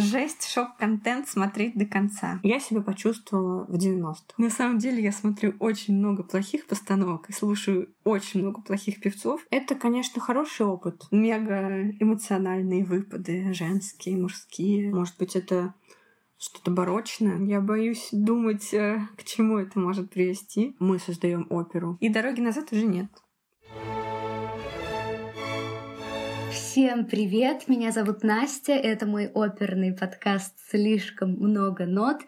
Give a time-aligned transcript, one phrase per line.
[0.00, 2.40] Жесть, шок-контент смотреть до конца.
[2.42, 4.34] Я себя почувствовала в 90-х.
[4.36, 9.44] На самом деле я смотрю очень много плохих постановок и слушаю очень много плохих певцов.
[9.50, 11.02] Это, конечно, хороший опыт.
[11.10, 14.94] Мега эмоциональные выпады, женские, мужские.
[14.94, 15.74] Может быть, это
[16.38, 17.38] что-то барочное.
[17.44, 20.76] Я боюсь думать, э, к чему это может привести.
[20.78, 21.96] Мы создаем оперу.
[22.00, 23.10] И дороги назад уже нет.
[26.78, 27.66] Всем привет!
[27.66, 28.72] Меня зовут Настя.
[28.72, 32.18] Это мой оперный подкаст «Слишком много нот».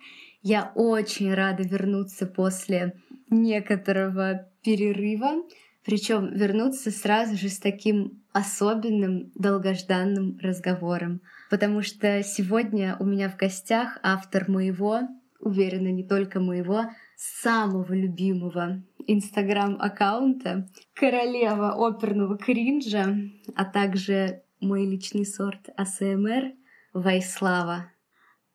[0.43, 2.95] Я очень рада вернуться после
[3.29, 5.45] некоторого перерыва.
[5.85, 11.21] Причем вернуться сразу же с таким особенным, долгожданным разговором.
[11.49, 15.03] Потому что сегодня у меня в гостях автор моего,
[15.39, 23.17] уверена, не только моего, самого любимого инстаграм-аккаунта, королева оперного кринжа,
[23.55, 26.53] а также мой личный сорт АСМР
[26.93, 27.91] Вайслава.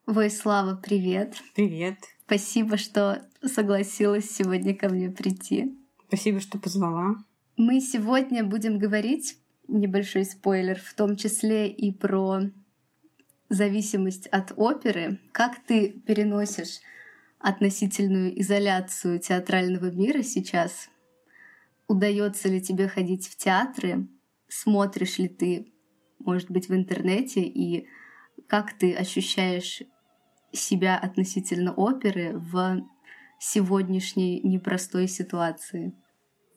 [0.05, 1.35] Вайслава, привет.
[1.55, 1.97] Привет.
[2.25, 5.75] Спасибо, что согласилась сегодня ко мне прийти.
[6.07, 7.15] Спасибо, что позвала.
[7.57, 12.41] Мы сегодня будем говорить, небольшой спойлер, в том числе и про
[13.49, 15.19] зависимость от оперы.
[15.31, 16.81] Как ты переносишь
[17.39, 20.89] относительную изоляцию театрального мира сейчас?
[21.87, 24.07] Удается ли тебе ходить в театры?
[24.47, 25.71] Смотришь ли ты,
[26.25, 27.41] может быть, в интернете?
[27.41, 27.87] И
[28.47, 29.83] как ты ощущаешь
[30.51, 32.81] себя относительно оперы в
[33.39, 35.93] сегодняшней непростой ситуации?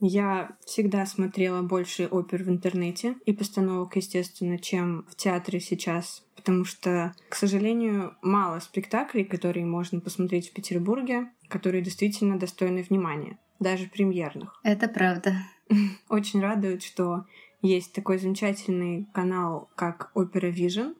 [0.01, 6.65] Я всегда смотрела больше опер в интернете и постановок, естественно, чем в театре сейчас, потому
[6.65, 13.89] что, к сожалению, мало спектаклей, которые можно посмотреть в Петербурге, которые действительно достойны внимания, даже
[13.89, 14.61] премьерных.
[14.63, 15.35] Это правда.
[16.09, 17.25] Очень радует, что
[17.63, 20.95] есть такой замечательный канал, как Opera Vision,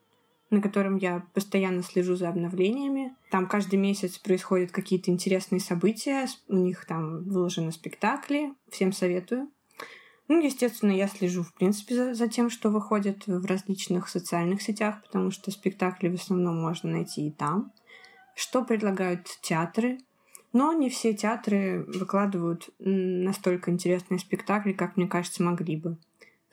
[0.51, 3.15] на котором я постоянно слежу за обновлениями.
[3.31, 9.51] Там каждый месяц происходят какие-то интересные события, у них там выложены спектакли, всем советую.
[10.27, 15.03] Ну, естественно, я слежу, в принципе, за, за тем, что выходит в различных социальных сетях,
[15.03, 17.73] потому что спектакли в основном можно найти и там.
[18.35, 19.99] Что предлагают театры.
[20.53, 25.99] Но не все театры выкладывают настолько интересные спектакли, как, мне кажется, могли бы.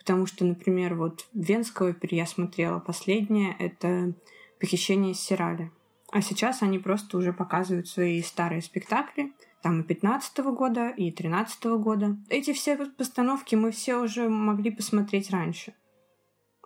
[0.05, 4.13] Потому что, например, вот в Венской опере я смотрела последнее, это
[4.59, 5.71] «Похищение Сираля».
[6.11, 9.33] А сейчас они просто уже показывают свои старые спектакли,
[9.63, 12.17] там и 15 -го года, и 13 -го года.
[12.29, 15.73] Эти все постановки мы все уже могли посмотреть раньше.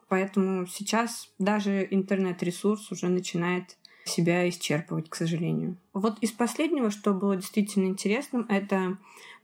[0.10, 5.78] Поэтому сейчас даже интернет-ресурс уже начинает себя исчерпывать, к сожалению.
[5.94, 8.98] Вот из последнего, что было действительно интересным, это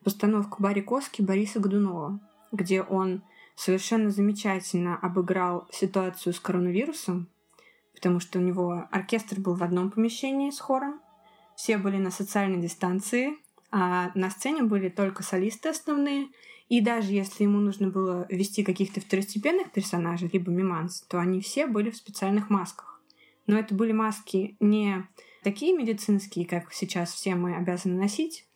[0.03, 2.19] постановка Барри Коски Бориса Годунова,
[2.51, 3.21] где он
[3.55, 7.27] совершенно замечательно обыграл ситуацию с коронавирусом,
[7.93, 11.01] потому что у него оркестр был в одном помещении с хором,
[11.55, 13.37] все были на социальной дистанции,
[13.71, 16.27] а на сцене были только солисты основные,
[16.67, 21.67] и даже если ему нужно было вести каких-то второстепенных персонажей, либо миманс, то они все
[21.67, 23.01] были в специальных масках.
[23.47, 25.07] Но это были маски не
[25.43, 28.47] такие медицинские, как сейчас все мы обязаны носить,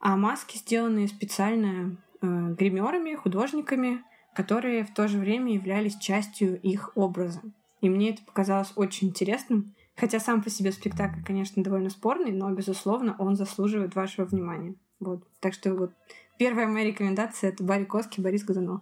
[0.00, 2.26] а маски, сделанные специально э,
[2.58, 4.02] гримерами, художниками,
[4.34, 7.40] которые в то же время являлись частью их образа.
[7.80, 9.74] И мне это показалось очень интересным.
[9.96, 14.74] Хотя сам по себе спектакль, конечно, довольно спорный, но, безусловно, он заслуживает вашего внимания.
[14.98, 15.24] Вот.
[15.40, 15.92] Так что вот
[16.36, 18.80] первая моя рекомендация— это Барри Коски, Борис Годунов.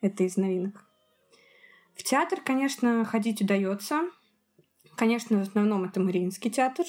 [0.00, 0.84] Это из новинок.
[1.94, 4.08] В театр, конечно, ходить удается.
[4.96, 6.86] Конечно, в основном это Мариинский театр.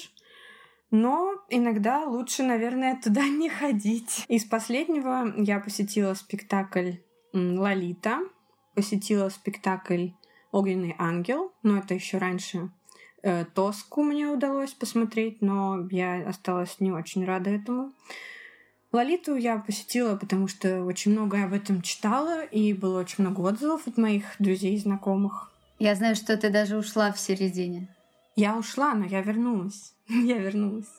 [0.90, 4.24] Но иногда лучше, наверное, туда не ходить.
[4.28, 6.92] Из последнего я посетила спектакль
[7.32, 8.20] Лолита,
[8.74, 10.08] посетила спектакль
[10.52, 12.70] Огненный ангел, но это еще раньше.
[13.22, 17.92] Э, Тоску мне удалось посмотреть, но я осталась не очень рада этому.
[18.92, 23.86] Лолиту я посетила, потому что очень много об этом читала, и было очень много отзывов
[23.86, 25.52] от моих друзей и знакомых.
[25.78, 27.88] Я знаю, что ты даже ушла в середине.
[28.36, 29.92] Я ушла, но я вернулась.
[30.08, 30.90] я вернулась.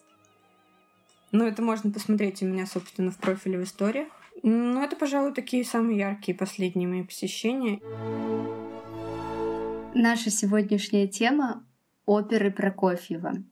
[1.32, 4.08] Ну, это можно посмотреть у меня, собственно, в профиле в историях.
[4.44, 7.80] Ну, это, пожалуй, такие самые яркие последние мои посещения.
[9.94, 11.66] Наша сегодняшняя тема—
[12.06, 13.44] оперы Прокофьева.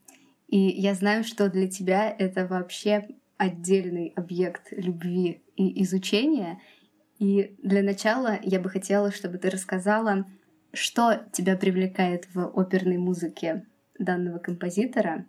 [0.47, 6.61] И я знаю, что для тебя это вообще отдельный объект любви и изучения.
[7.17, 10.25] И для начала я бы хотела, чтобы ты рассказала,
[10.71, 13.65] что тебя привлекает в оперной музыке
[13.97, 15.25] данного композитора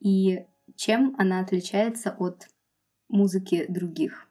[0.00, 0.44] и
[0.76, 2.48] чем она отличается от
[3.08, 4.28] музыки других.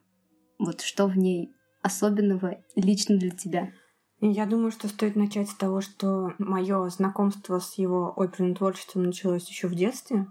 [0.58, 3.72] Вот что в ней особенного лично для тебя?
[4.20, 9.48] Я думаю, что стоит начать с того, что мое знакомство с его оперным творчеством началось
[9.48, 10.26] еще в детстве.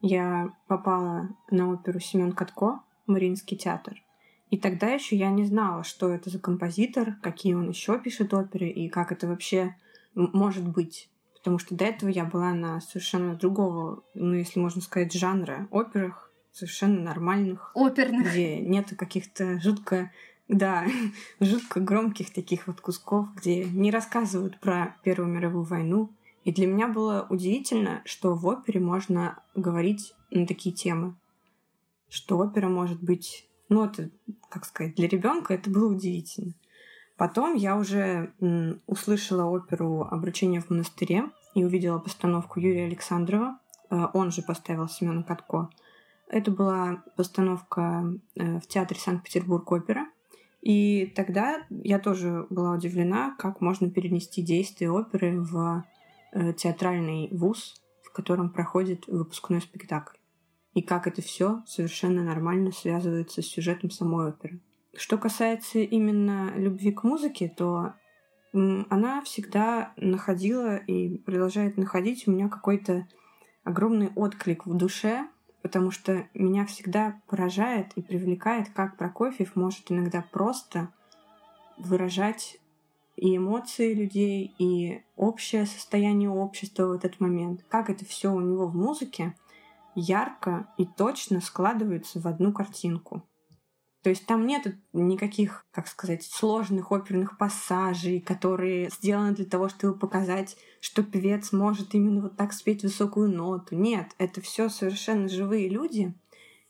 [0.00, 4.02] Я попала на оперу Семен Катко, Мариинский театр.
[4.50, 8.68] И тогда еще я не знала, что это за композитор, какие он еще пишет оперы
[8.68, 9.74] и как это вообще
[10.14, 11.08] может быть.
[11.34, 16.30] Потому что до этого я была на совершенно другого, ну, если можно сказать, жанра операх,
[16.54, 17.72] совершенно нормальных.
[17.74, 18.30] Оперных.
[18.30, 20.10] Где нет каких-то жутко
[20.48, 20.86] да,
[21.40, 26.10] жутко громких таких вот кусков, где не рассказывают про Первую мировую войну.
[26.44, 31.14] И для меня было удивительно, что в опере можно говорить на такие темы.
[32.08, 33.48] Что опера может быть...
[33.70, 34.10] Ну, это,
[34.50, 36.52] как сказать, для ребенка это было удивительно.
[37.16, 38.32] Потом я уже
[38.86, 43.58] услышала оперу «Обручение в монастыре» и увидела постановку Юрия Александрова.
[43.88, 45.70] Э, он же поставил Семена Катко.
[46.28, 48.04] Это была постановка
[48.34, 50.06] э, в театре Санкт-Петербург опера.
[50.62, 55.84] И тогда я тоже была удивлена, как можно перенести действие оперы в
[56.32, 60.16] э, театральный вуз, в котором проходит выпускной спектакль.
[60.72, 64.60] И как это все совершенно нормально связывается с сюжетом самой оперы.
[64.96, 67.94] Что касается именно любви к музыке, то
[68.52, 73.06] она всегда находила и продолжает находить у меня какой-то
[73.64, 75.28] огромный отклик в душе,
[75.64, 80.90] потому что меня всегда поражает и привлекает, как Прокофьев может иногда просто
[81.78, 82.58] выражать
[83.16, 87.64] и эмоции людей, и общее состояние общества в этот момент.
[87.70, 89.34] Как это все у него в музыке
[89.94, 93.22] ярко и точно складывается в одну картинку.
[94.04, 99.98] То есть там нет никаких, как сказать, сложных оперных пассажей, которые сделаны для того, чтобы
[99.98, 103.74] показать, что певец может именно вот так спеть высокую ноту.
[103.74, 106.12] Нет, это все совершенно живые люди,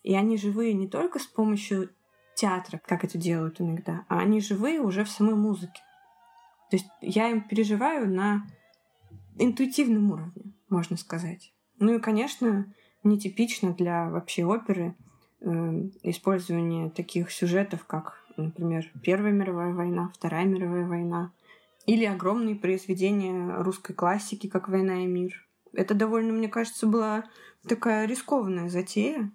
[0.04, 1.90] и они живые не только с помощью
[2.36, 5.82] театра, как это делают иногда, а они живые уже в самой музыке.
[6.70, 8.46] То есть я им переживаю на
[9.40, 11.52] интуитивном уровне, можно сказать.
[11.80, 12.72] Ну и, конечно,
[13.02, 14.94] нетипично для вообще оперы
[16.02, 21.32] использование таких сюжетов, как, например, Первая мировая война, Вторая мировая война,
[21.86, 25.46] или огромные произведения русской классики, как «Война и мир».
[25.74, 27.24] Это довольно, мне кажется, была
[27.68, 29.30] такая рискованная затея,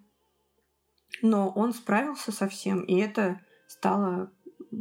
[1.21, 4.31] но он справился со всем, и это стало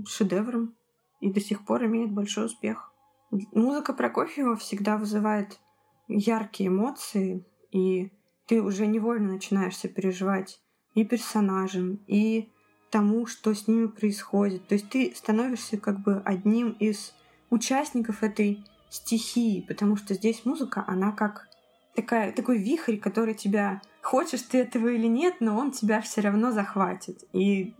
[0.06, 0.74] шедевром
[1.20, 2.92] и до сих пор имеет большой успех.
[3.31, 5.60] Музыка Прокофьева всегда вызывает
[6.06, 8.12] яркие эмоции, и
[8.46, 10.62] ты уже невольно начинаешь сопереживать
[10.98, 12.48] и персонажам, и
[12.90, 14.66] тому, что с ними происходит.
[14.66, 17.14] То есть ты становишься как бы одним из
[17.50, 21.48] участников этой стихии, потому что здесь музыка, она как
[21.94, 26.50] такая, такой вихрь, который тебя, хочешь ты этого или нет, но он тебя все равно
[26.50, 27.24] захватит.
[27.32, 27.74] И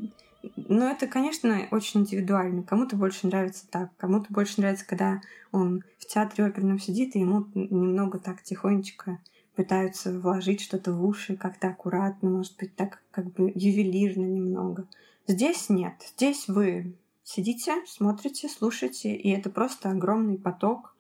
[0.56, 2.62] но это, конечно, очень индивидуально.
[2.62, 5.20] Кому-то больше нравится так, кому-то больше нравится, когда
[5.50, 9.18] он в театре оперном сидит, и ему немного так тихонечко
[9.58, 14.87] пытаются вложить что-то в уши как-то аккуратно, может быть, так как бы ювелирно немного.
[15.26, 15.94] Здесь нет.
[16.14, 20.94] Здесь вы сидите, смотрите, слушаете, и это просто огромный поток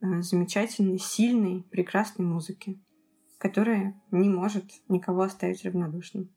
[0.00, 2.80] э, замечательной, сильной, прекрасной музыки,
[3.36, 6.30] которая не может никого оставить равнодушным.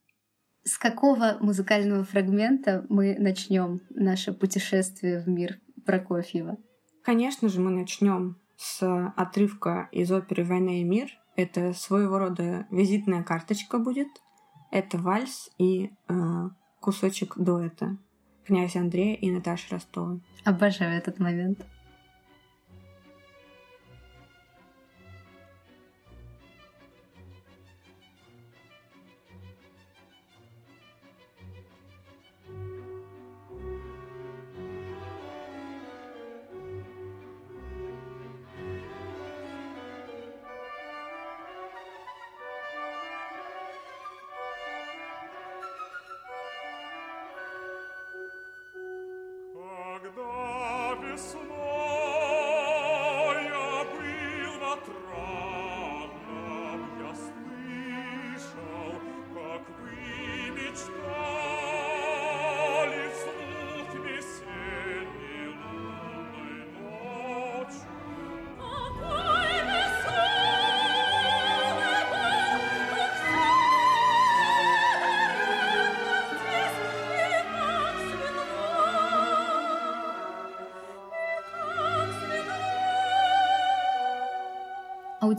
[0.65, 6.57] С какого музыкального фрагмента мы начнем наше путешествие в мир Прокофьева?
[7.01, 13.23] Конечно же, мы начнем с отрывка из оперы «Война и мир», это своего рода визитная
[13.23, 14.09] карточка будет.
[14.71, 16.13] Это вальс и э,
[16.79, 17.97] кусочек дуэта
[18.45, 20.21] князя Андрея и Наташи Ростовой.
[20.43, 21.65] Обожаю этот момент.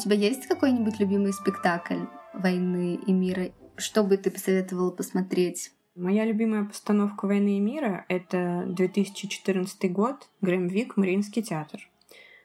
[0.02, 2.04] Тебя есть какой-нибудь любимый спектакль
[2.34, 3.50] войны и мира?
[3.76, 10.96] Что бы ты посоветовала посмотреть Моя любимая постановка «Войны и мира»— это 2014 год, Грэмвик,
[10.96, 11.86] Мариинский театр.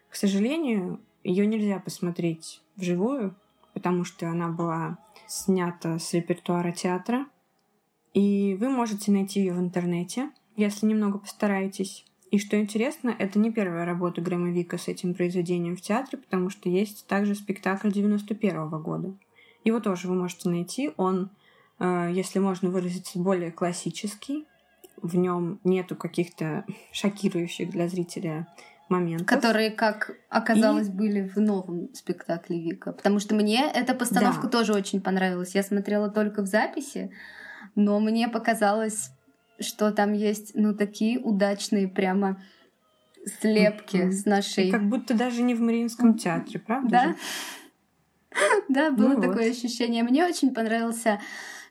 [0.10, 3.38] К сожалению, ее нельзя посмотреть вживую,
[3.74, 4.98] потому что она была
[5.28, 7.26] снята с репертуара театра.
[8.14, 12.06] И вы можете найти ее в интернете, если немного постараетесь.
[12.32, 16.50] И что интересно, это не первая работа Грэма Вика с этим произведением в театре, потому
[16.50, 19.14] что есть также спектакль 91 -го года.
[19.64, 20.92] Его тоже вы можете найти.
[20.98, 21.30] Он,
[21.80, 24.46] э, если можно выразиться, более классический.
[25.02, 28.48] В нем нету каких-то шокирующих для зрителя
[28.90, 29.28] моментов.
[29.28, 30.92] Которые, как оказалось, и...
[30.92, 32.92] были в новом спектакле Вика.
[32.94, 34.50] Потому что мне эта постановка да.
[34.50, 35.56] тоже очень понравилась.
[35.56, 37.12] Я смотрела только в записи,
[37.76, 39.12] но мне показалось
[39.60, 42.42] что там есть, ну, такие удачные прямо
[43.40, 44.12] слепки mm-hmm.
[44.12, 44.68] с нашей...
[44.70, 47.16] И как будто даже не в Мариинском театре, правда Да?
[48.70, 50.04] Да, было ну такое ощущение.
[50.04, 51.20] Мне очень понравился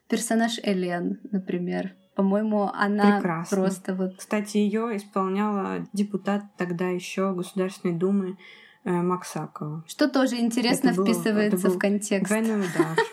[0.08, 1.94] персонаж Элен, например.
[2.16, 3.56] По-моему, она Прекрасно.
[3.56, 4.16] просто вот...
[4.16, 8.38] Кстати, ее исполняла депутат тогда еще Государственной Думы
[8.84, 9.84] э, Максакова.
[9.86, 12.28] Что тоже интересно это вписывается было, это в контекст.
[12.28, 12.96] Двойной удар.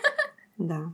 [0.56, 0.92] Да.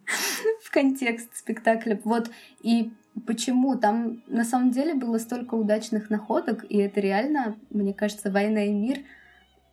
[0.65, 2.01] В контекст спектакля.
[2.03, 2.31] Вот.
[2.63, 2.95] И
[3.27, 8.65] почему там на самом деле было столько удачных находок, и это реально, мне кажется, война
[8.65, 8.99] и мир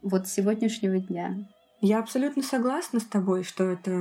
[0.01, 1.38] вот сегодняшнего дня.
[1.79, 3.91] Я абсолютно согласна с тобой, что это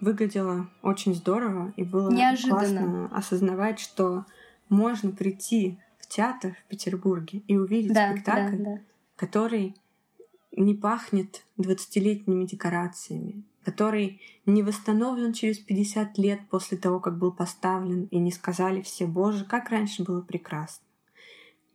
[0.00, 2.58] выглядело очень здорово и было Неожиданно.
[2.58, 4.24] классно осознавать, что
[4.68, 8.80] можно прийти в театр в Петербурге и увидеть да, спектакль, да, да.
[9.16, 9.74] который
[10.52, 18.04] не пахнет двадцатилетними декорациями, который не восстановлен через 50 лет после того, как был поставлен,
[18.04, 20.86] и не сказали все, боже, как раньше было прекрасно.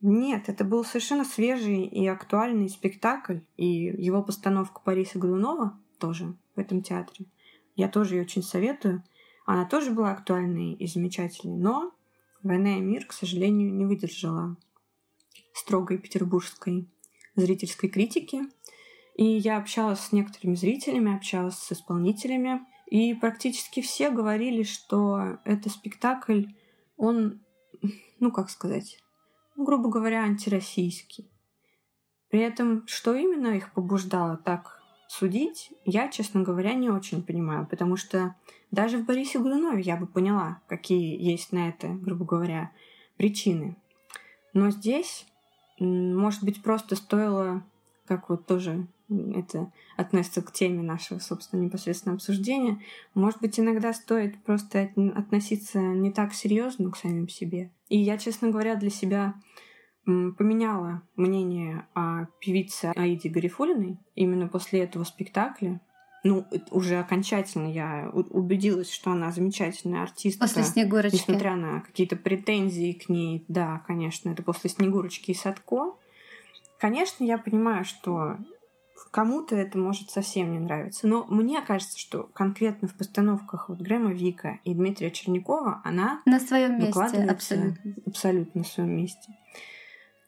[0.02, 6.60] Нет, это был совершенно свежий и актуальный спектакль, и его постановка Бориса Годунова тоже в
[6.60, 7.28] этом театре.
[7.76, 9.04] Я тоже ее очень советую.
[9.46, 11.92] Она тоже была актуальной и замечательной, но
[12.42, 14.58] «Война и мир», к сожалению, не выдержала
[15.54, 16.90] строгой петербургской
[17.36, 18.42] зрительской критики—
[19.15, 25.70] и я общалась с некоторыми зрителями, общалась с исполнителями, и практически все говорили, что это
[25.70, 26.46] спектакль,
[26.98, 27.41] он,
[28.20, 29.00] ну как сказать,
[29.55, 31.29] грубо говоря, антироссийский.
[32.29, 37.96] При этом, что именно их побуждало так судить, я, честно говоря, не очень понимаю, потому
[37.96, 38.36] что
[38.72, 42.72] даже в Борисе Годунове я бы поняла, какие есть на это, грубо говоря,
[43.17, 43.75] причины.
[44.53, 45.27] Но здесь,
[45.79, 47.63] может быть, просто стоило,
[48.08, 48.88] как вот тоже
[49.36, 52.82] это относится к теме нашего, собственно, непосредственного обсуждения,
[53.13, 57.72] может быть, иногда стоит просто относиться не так серьезно к самим себе.
[57.89, 59.36] И я, честно говоря, для себя
[60.05, 65.79] поменяла мнение о певице Аиде Гарифулиной именно после этого спектакля.
[66.25, 70.46] Ну, уже окончательно я убедилась, что она замечательная артистка.
[70.46, 71.15] После Снегурочки.
[71.15, 73.43] Несмотря на какие-то претензии к ней.
[73.50, 75.96] Да, конечно, это после Снегурочки и Садко.
[76.79, 78.38] Конечно, я понимаю, что
[79.13, 81.08] Кому-то это может совсем не нравиться.
[81.08, 86.39] Но мне кажется, что конкретно в постановках вот Грэма Вика и Дмитрия Черникова она на
[86.39, 87.93] своем месте абсолютно.
[88.08, 89.38] абсолютно на своем месте.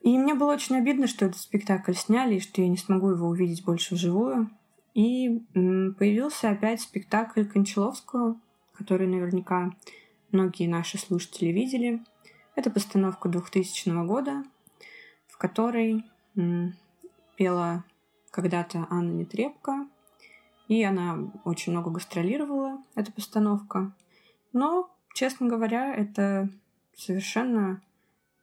[0.01, 3.27] И мне было очень обидно, что этот спектакль сняли, и что я не смогу его
[3.27, 4.51] увидеть больше вживую.
[4.93, 8.39] И появился опять спектакль Кончаловского,
[8.73, 9.71] который наверняка
[10.31, 12.03] многие наши слушатели видели.
[12.53, 14.43] Это постановка 2000 года,
[15.27, 16.05] в которой
[17.35, 17.83] пела
[18.35, 19.87] когда-то Анна Нетребко,
[20.67, 23.95] и она очень много гастролировала, эта постановка.
[24.51, 26.49] Но, честно говоря, это
[26.93, 27.81] совершенно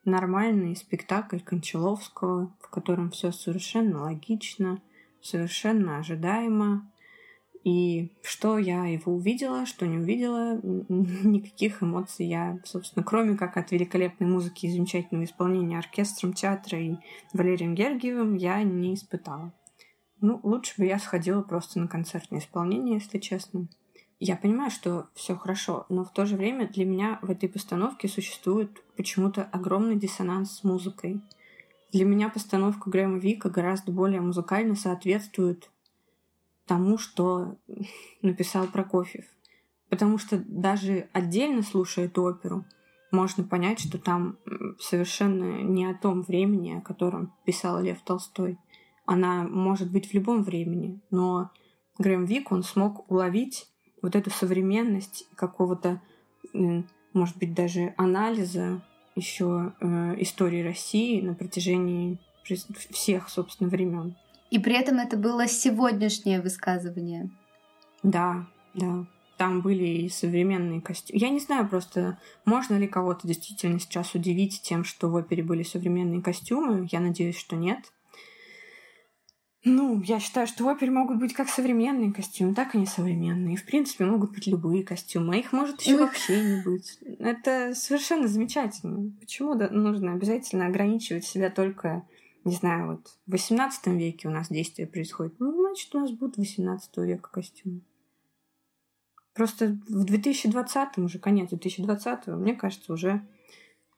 [0.06, 4.80] нормальный спектакль Кончаловского, в котором все совершенно логично,
[5.20, 6.90] совершенно ожидаемо.
[7.62, 13.70] И что я его увидела, что не увидела, никаких эмоций я, собственно, кроме как от
[13.72, 16.96] великолепной музыки и замечательного исполнения оркестром театра и
[17.34, 19.52] Валерием Гергиевым, я не испытала.
[20.22, 23.66] Ну, лучше бы я сходила просто на концертное исполнение, если честно.
[24.20, 28.06] Я понимаю, что все хорошо, но в то же время для меня в этой постановке
[28.06, 31.20] существует почему-то огромный диссонанс с музыкой.
[31.92, 35.68] Для меня постановка Грэма Вика гораздо более музыкально соответствует
[36.66, 37.56] тому, что
[38.22, 39.24] написал Прокофьев.
[39.88, 42.64] Потому что даже отдельно слушая эту оперу,
[43.10, 44.38] можно понять, что там
[44.78, 48.56] совершенно не о том времени, о котором писал Лев Толстой—
[49.06, 51.50] она может быть в любом времени, но
[51.98, 53.68] Грэм Вик, он смог уловить
[54.00, 56.00] вот эту современность какого-то,
[56.52, 58.82] может быть, даже анализа
[59.14, 62.18] еще э, истории России на протяжении
[62.90, 64.16] всех, собственно, времен.
[64.50, 67.30] И при этом это было сегодняшнее высказывание.
[68.02, 69.06] Да, да.
[69.36, 71.20] там были и современные костюмы.
[71.20, 75.62] Я не знаю просто, можно ли кого-то действительно сейчас удивить тем, что в опере были
[75.62, 76.88] современные костюмы.
[76.90, 77.92] Я надеюсь, что нет.
[79.64, 83.56] Ну, я считаю, что в опере могут быть как современные костюмы, так и несовременные.
[83.56, 86.98] В принципе, могут быть любые костюмы, а их может еще вообще не быть.
[87.20, 89.12] Это совершенно замечательно.
[89.20, 92.04] Почему нужно обязательно ограничивать себя только,
[92.44, 95.38] не знаю, вот в 18 веке у нас действие происходит?
[95.38, 97.82] Ну, значит, у нас будут 18 века костюмы.
[99.32, 103.24] Просто в 2020 уже конец 2020 мне кажется, уже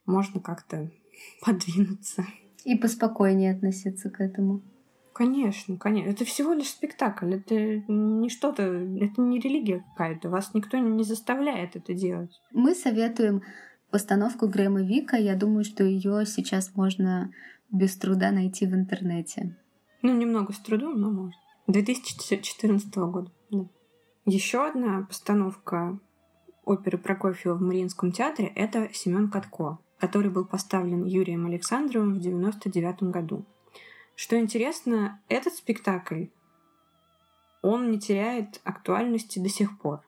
[0.05, 0.91] можно как-то
[1.41, 2.27] подвинуться.
[2.65, 4.63] И поспокойнее относиться к этому.
[5.15, 6.11] Конечно, конечно.
[6.11, 7.35] Это всего лишь спектакль.
[7.35, 7.55] Это
[7.87, 10.29] не что-то, это не религия какая-то.
[10.29, 12.33] Вас никто не заставляет это делать.
[12.51, 13.43] Мы советуем
[13.91, 15.17] постановку Грэма Вика.
[15.17, 17.31] Я думаю, что ее сейчас можно
[17.71, 19.57] без труда найти в интернете.
[20.03, 21.41] Ну, немного с трудом, но можно.
[21.69, 23.31] 2014 года.
[23.51, 23.67] Да.
[24.25, 26.01] Еще одна постановка
[26.65, 33.05] оперы Прокофьева в Мариинском театре— это Семен Катко, который был поставлен Юрием Александровым в 99
[33.05, 33.47] году.
[34.17, 36.27] Что интересно, этот спектакль,
[37.63, 40.03] он не теряет актуальности до сих пор.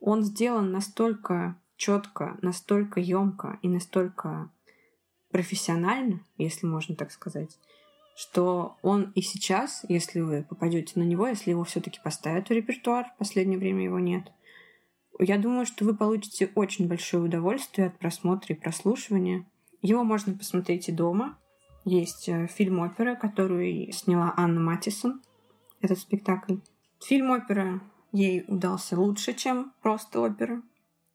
[0.00, 4.50] Он сделан настолько четко, настолько емко и настолько
[5.30, 7.58] профессионально, если можно так сказать,
[8.14, 13.06] что он и сейчас, если вы попадете на него, если его все-таки поставят в репертуар,
[13.06, 14.30] в последнее время его нет,
[15.18, 19.46] я думаю, что вы получите очень большое удовольствие от просмотра и прослушивания.
[19.82, 21.38] Его можно посмотреть и дома,
[21.84, 25.22] есть э, фильм-опера, которую сняла Анна Матисон,
[25.80, 26.56] этот спектакль.
[27.00, 27.80] Фильм-опера
[28.12, 30.62] ей удался лучше, чем просто опера.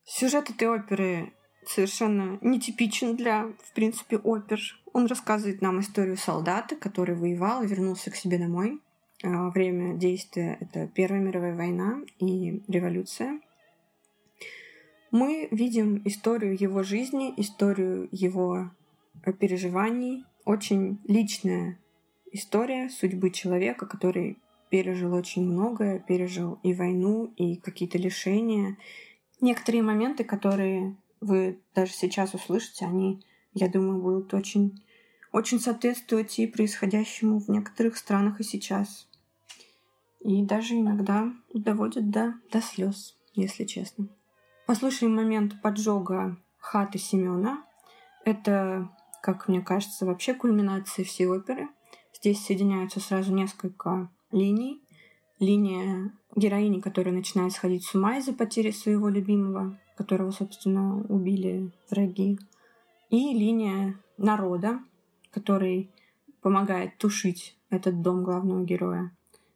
[0.03, 1.33] Сюжет этой оперы
[1.65, 4.59] совершенно нетипичен для, в принципе, опер.
[4.93, 8.81] Он рассказывает нам историю солдата, который воевал и вернулся к себе домой.
[9.23, 13.39] Э, время действия— это Первая мировая война и революция.
[15.11, 18.71] Мы видим историю его жизни, историю его
[19.39, 21.77] переживаний, очень личная
[22.31, 24.39] история судьбы человека, который
[24.69, 28.77] пережил очень многое, пережил и войну, и какие-то лишения.
[29.41, 33.21] Некоторые моменты, которые вы даже сейчас услышите, они,
[33.53, 34.81] я думаю, будут очень,
[35.33, 39.09] очень соответствовать и происходящему в некоторых странах и сейчас.
[40.21, 44.07] И даже иногда доводят до, до слез, если честно.
[44.65, 47.65] Послушаем момент поджога хаты Семена.
[48.23, 48.89] Это
[49.27, 51.67] как мне кажется, вообще кульминация всей оперы.
[52.13, 54.81] Здесь соединяются сразу несколько линий.
[55.37, 62.39] Линия героини, которая начинает сходить с ума из-за потери своего любимого, которого, собственно, убили враги.
[63.09, 64.79] И линия народа,
[65.31, 65.91] который
[66.41, 69.11] помогает тушить этот дом главного героя.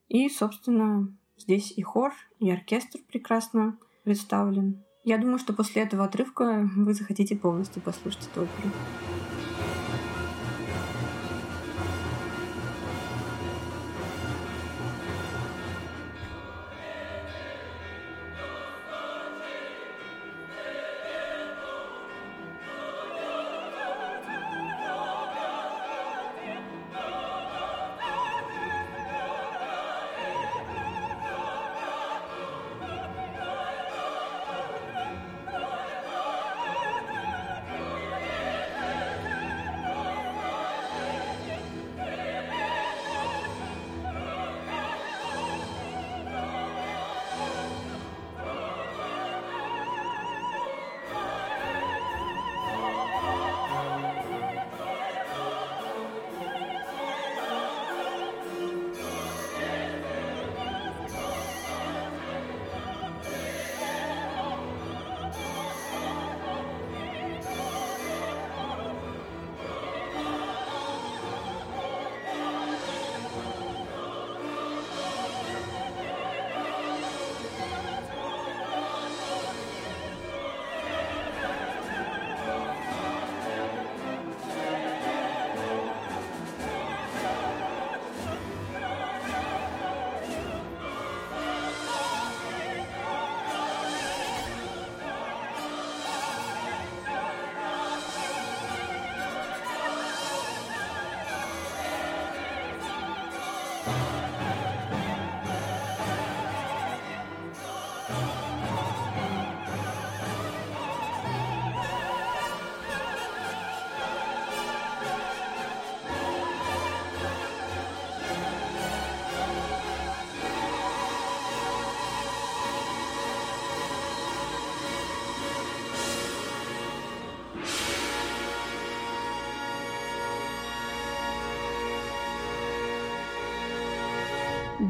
[0.10, 1.08] И, собственно,
[1.38, 4.84] здесь и хор, и оркестр прекрасно представлен.
[5.06, 8.70] Я думаю, что после этого отрывка вы захотите полностью послушать эту оперу.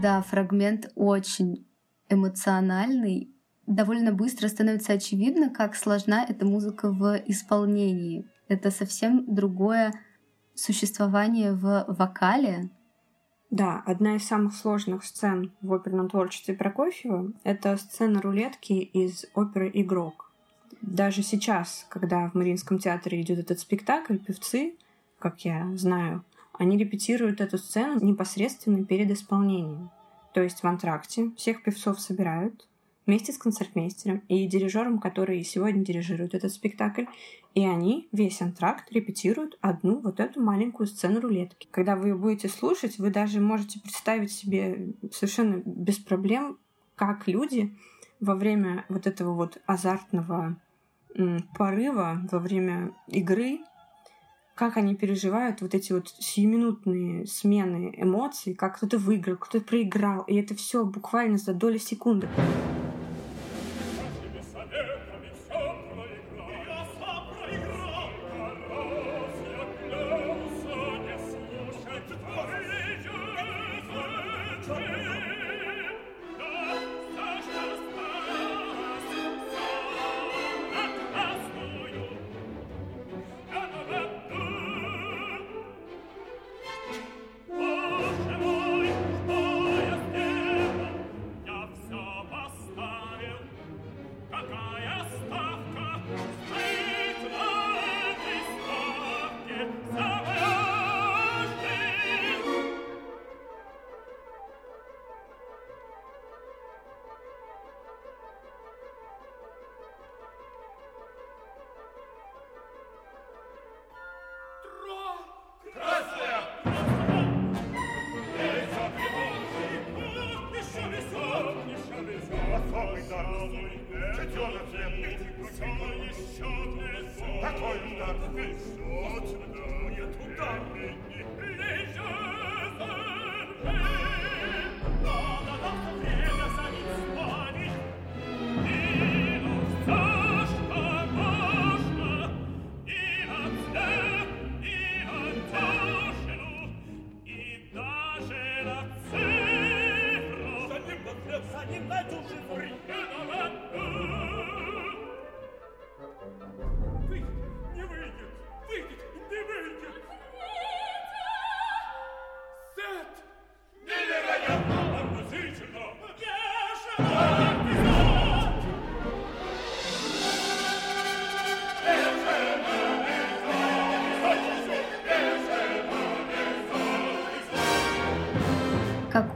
[0.02, 1.68] Да, фрагмент очень
[2.10, 3.30] эмоциональный.
[3.68, 8.26] Довольно быстро становится очевидно, как сложна эта музыка в исполнении.
[8.48, 9.94] Это совсем другое
[10.56, 12.72] существование в вокале.
[13.52, 19.70] Да, одна из самых сложных сцен в оперном творчестве Прокофьева— это сцена рулетки из оперы
[19.72, 20.32] «Игрок».
[20.82, 24.78] Даже сейчас, когда в Мариинском театре идет этот спектакль, певцы,
[25.20, 26.24] как я знаю,
[26.62, 29.90] они репетируют эту сцену непосредственно перед исполнением.
[30.32, 32.68] То есть в антракте всех певцов собирают
[33.08, 37.06] вместе с концертмейстером и дирижером, который сегодня дирижирует этот спектакль,
[37.56, 41.68] и они весь антракт репетируют одну вот эту маленькую сцену рулетки.
[41.72, 46.60] Когда вы ее будете слушать, вы даже можете представить себе совершенно без проблем,
[46.96, 47.76] как люди
[48.20, 50.58] во время вот этого вот азартного
[51.58, 53.62] порыва, во время игры
[54.62, 60.36] как они переживают вот эти вот сиюминутные смены эмоций, как кто-то выиграл, кто-то проиграл, и
[60.36, 62.30] это все буквально за доли секунды.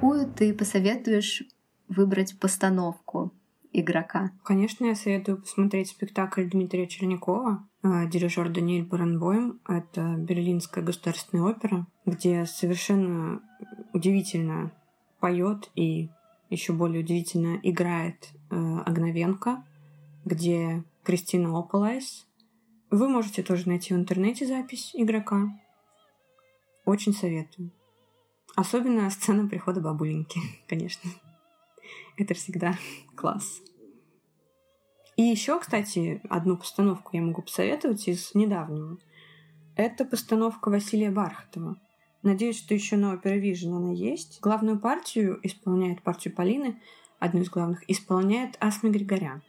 [0.06, 1.42] Какую ты посоветуешь
[1.88, 3.34] выбрать постановку
[3.74, 4.30] игрока?
[4.44, 9.60] Конечно, я советую посмотреть спектакль Дмитрия Чернякова, э, дирижер Даниэль Баренбойм.
[9.68, 13.42] Это Берлинская государственная опера, где совершенно
[13.94, 14.72] удивительно
[15.20, 16.10] поет и
[16.52, 19.64] еще более удивительно играет э, Огновенко,
[20.24, 22.28] где Кристина Ополайс.
[22.92, 25.50] Вы можете тоже найти в интернете запись игрока.
[26.86, 27.72] Очень советую.
[28.56, 31.10] Особенно сцена прихода бабуленьки, конечно.
[32.18, 32.78] Это всегда
[33.16, 33.62] класс.
[35.18, 38.98] И еще, кстати, одну постановку я могу посоветовать из недавнего.
[39.76, 41.78] Это постановка Василия Бархатова.
[42.22, 44.40] Надеюсь, что еще на Opera Vision она есть.
[44.42, 46.82] Главную партию исполняет партию Полины,
[47.20, 49.44] одну из главных, исполняет Асми Григорян,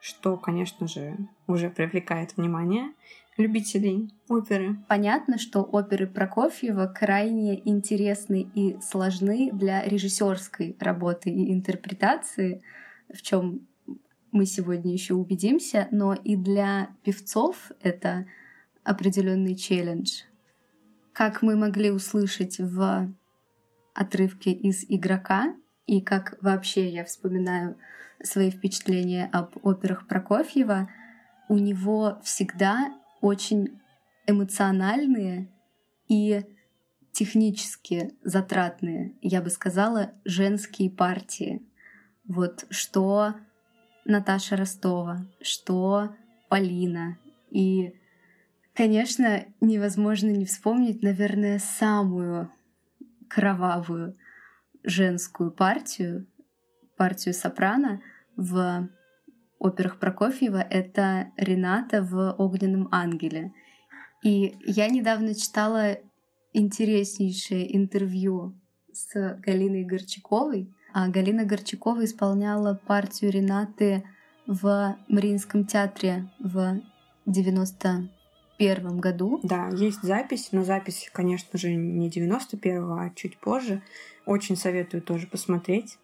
[0.00, 2.92] что, конечно же, уже привлекает внимание
[3.38, 4.76] любителей оперы.
[4.88, 12.62] Понятно, что оперы Прокофьева крайне интересны и сложны для режиссерской работы и интерпретации,
[13.12, 13.66] в чем
[14.32, 18.26] мы сегодня еще убедимся, но и для певцов это
[18.84, 20.22] определенный челлендж.
[21.12, 23.12] Как мы могли услышать в
[23.94, 25.54] отрывке из игрока,
[25.86, 27.76] и как вообще я вспоминаю
[28.22, 30.88] свои впечатления об операх Прокофьева,
[31.48, 33.80] у него всегда очень
[34.26, 35.48] эмоциональные
[36.08, 36.42] и
[37.12, 41.62] технически затратные, я бы сказала, женские партии.
[42.26, 43.34] Вот что
[44.04, 46.14] Наташа Ростова, что
[46.48, 47.18] Полина.
[47.50, 47.94] И,
[48.74, 52.52] конечно, невозможно не вспомнить, наверное, самую
[53.28, 54.16] кровавую
[54.82, 56.26] женскую партию,
[56.96, 58.00] партию сопрано
[58.36, 58.88] в
[59.58, 63.52] операх Прокофьева— это Рената в «Огненном ангеле».
[64.22, 65.98] И я недавно читала
[66.52, 68.54] интереснейшее интервью
[68.92, 70.72] с Галиной Горчаковой.
[70.92, 74.02] А Галина Горчакова исполняла партию Ренаты
[74.46, 76.80] в Мариинском театре в
[77.26, 79.38] 91 году.
[79.42, 83.82] Да, есть запись, но запись, конечно же, не 91-го, а чуть позже.
[84.24, 85.98] Очень советую тоже посмотреть.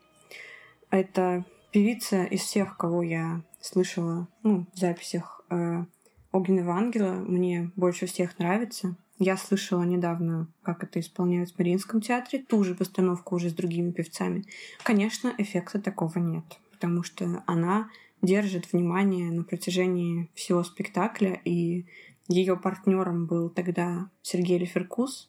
[0.90, 5.84] Это певица из всех, кого я слышала ну, в записях э,
[6.30, 8.96] Огненного ангела, мне больше всех нравится.
[9.18, 13.90] Я слышала недавно, как это исполняют в Мариинском театре, ту же постановку уже с другими
[13.90, 14.44] певцами.
[14.84, 17.90] Конечно, эффекта такого нет, потому что она
[18.22, 21.86] держит внимание на протяжении всего спектакля, и
[22.28, 25.28] ее партнером был тогда Сергей Леферкус,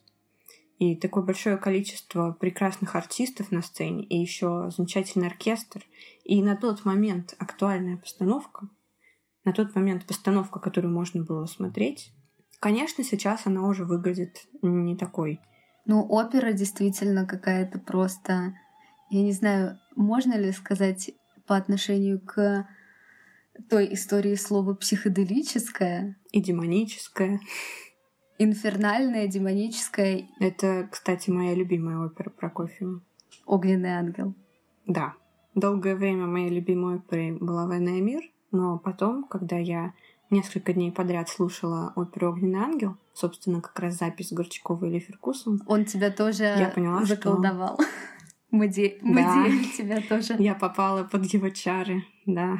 [0.77, 5.85] и такое большое количество прекрасных артистов на сцене, и еще замечательный оркестр.
[6.23, 8.67] И на тот момент актуальная постановка,
[9.45, 12.11] на тот момент постановка, которую можно было смотреть,
[12.59, 15.39] конечно, сейчас она уже выглядит не такой.
[15.85, 18.55] Ну, опера действительно какая-то просто...
[19.11, 21.11] Я не знаю, можно ли сказать
[21.45, 22.67] по отношению к
[23.69, 26.17] той истории слова психоделическая.
[26.31, 27.39] И демоническая.
[28.37, 30.27] Инфернальная, демоническая.
[30.39, 33.01] Это, кстати, моя любимая опера Прокофьева.
[33.45, 34.33] Огненный ангел.
[34.85, 35.13] Да.
[35.53, 38.21] Долгое время моей любимой оперой была «Война и мир»,
[38.51, 39.93] но потом, когда я
[40.29, 45.61] несколько дней подряд слушала оперу «Огненный ангел», собственно, как раз запись Горчакова или Феркусом.
[45.67, 47.75] Он тебя тоже я поняла, заколдовал.
[47.75, 47.85] Что...
[48.51, 48.97] Мы, де...
[49.01, 49.45] Мы да.
[49.77, 50.35] тебя тоже.
[50.39, 52.57] Я попала под его чары, да.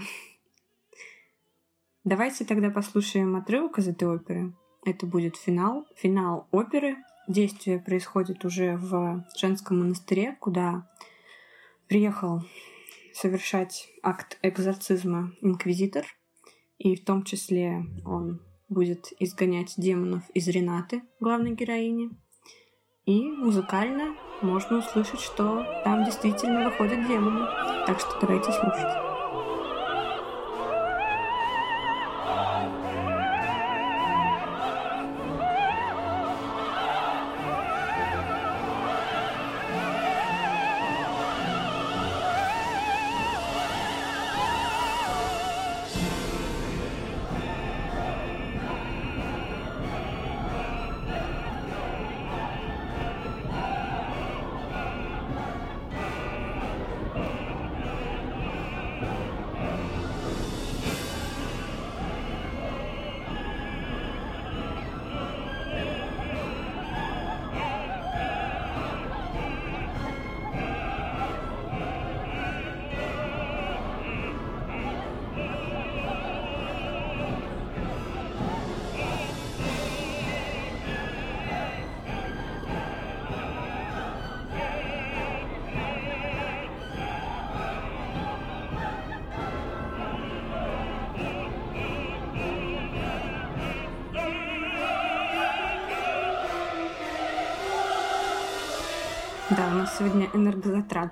[2.05, 4.53] Давайте тогда послушаем отрывок из этой оперы.
[4.85, 5.87] Это будет финал.
[5.95, 6.95] Финал оперы.
[7.27, 10.87] Действие происходит уже в женском монастыре, куда
[11.87, 12.43] приехал
[13.13, 16.05] совершать акт экзорцизма инквизитор,
[16.77, 22.11] и в том числе он будет изгонять демонов из Ренаты, главной героини.
[23.05, 27.45] И музыкально можно услышать, что там действительно выходят демоны.
[27.87, 29.14] Так что давайте слушать.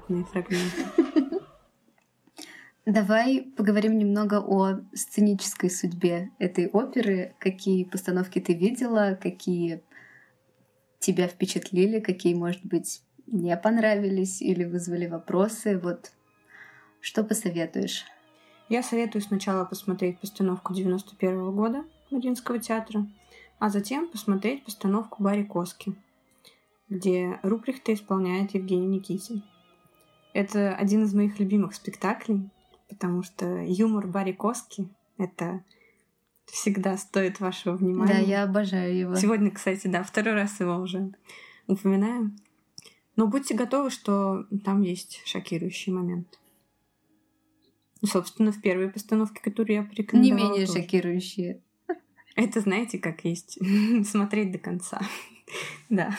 [0.10, 1.40] Энергозатратные фрагменты.
[2.86, 7.36] Давай поговорим немного о сценической судьбе этой оперы.
[7.40, 9.82] Какие постановки ты видела, какие
[11.00, 15.80] тебя впечатлили, какие, может быть, не понравились или вызвали вопросы.
[15.80, 16.12] Вот
[17.00, 18.06] что посоветуешь?
[18.70, 23.08] Я советую сначала посмотреть постановку 91 -го года Мариинского театра,
[23.60, 25.96] а затем посмотреть постановку Барри Коски
[26.94, 29.44] где Руприхта исполняет Евгений Никитин.
[30.34, 32.50] Это один из моих любимых спектаклей,
[32.90, 35.64] потому что юмор Барри Коски— это
[36.46, 38.14] всегда стоит вашего внимания.
[38.14, 39.16] Да, я обожаю его.
[39.16, 41.14] Сегодня, кстати, да, второй раз его уже
[41.68, 42.36] упоминаем.
[43.16, 46.40] Но будьте готовы, что там есть шокирующий момент.
[48.04, 50.40] Собственно, в первой постановке, которую я порекомендовала.
[50.40, 50.80] Не менее тоже.
[50.80, 51.62] шокирующие.
[52.36, 53.60] Это знаете, как есть.
[54.06, 55.00] Смотреть до конца.
[55.90, 56.18] да.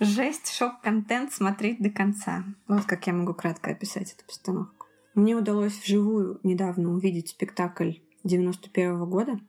[0.00, 2.44] Жесть, шок-контент смотреть до конца.
[2.68, 4.86] Вот как я могу кратко описать эту постановку.
[5.14, 9.40] Мне удалось вживую недавно увидеть спектакль 91 -го года,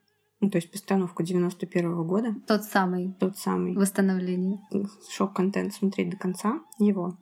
[0.41, 2.35] ну, то есть постановку 91 -го года.
[2.47, 3.13] Тот самый.
[3.19, 3.75] Тот самый.
[3.75, 4.59] Восстановление.
[5.12, 7.15] Шок-контент смотреть до конца его.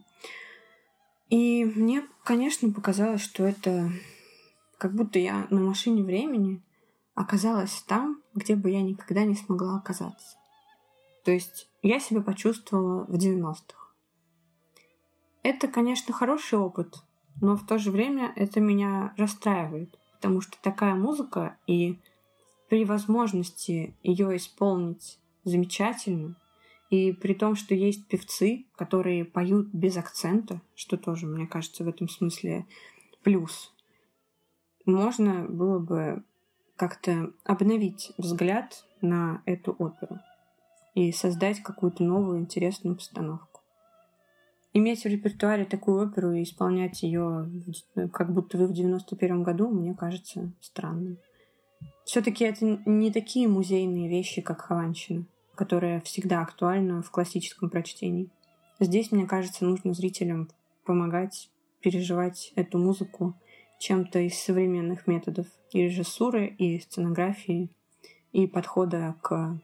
[1.30, 3.92] И мне, конечно, показалось, что это
[4.78, 6.62] как будто я на машине времени
[7.16, 10.38] оказалась там, где бы я никогда не смогла оказаться.
[11.28, 13.92] То есть я себя почувствовала в 90-х.
[15.44, 17.04] Это, конечно, хороший опыт,
[17.42, 22.00] но в то же время это меня расстраивает, потому что такая музыка и
[22.70, 26.38] при возможности ее исполнить замечательно
[26.90, 31.90] И при том, что есть певцы, которые поют без акцента, что тоже, мне кажется, в
[31.90, 32.66] этом смысле
[33.22, 33.74] плюс,
[34.86, 36.24] можно было бы
[36.78, 40.22] как-то обновить взгляд на эту оперу
[40.98, 43.62] и создать какую-то новую интересную постановку.
[44.74, 47.50] Иметь в репертуаре такую оперу и исполнять ее,
[48.12, 51.20] как будто вы в 91 году, мне кажется странным.
[52.04, 55.26] Все-таки это не такие музейные вещи, как Хованщина
[55.58, 58.30] которая всегда актуальна в классическом прочтении.
[58.80, 60.50] Здесь, мне кажется, нужно зрителям
[60.86, 61.50] помогать
[61.82, 63.34] переживать эту музыку
[63.80, 67.70] чем-то из современных методов и режиссуры, и сценографии,
[68.32, 69.60] и подхода к,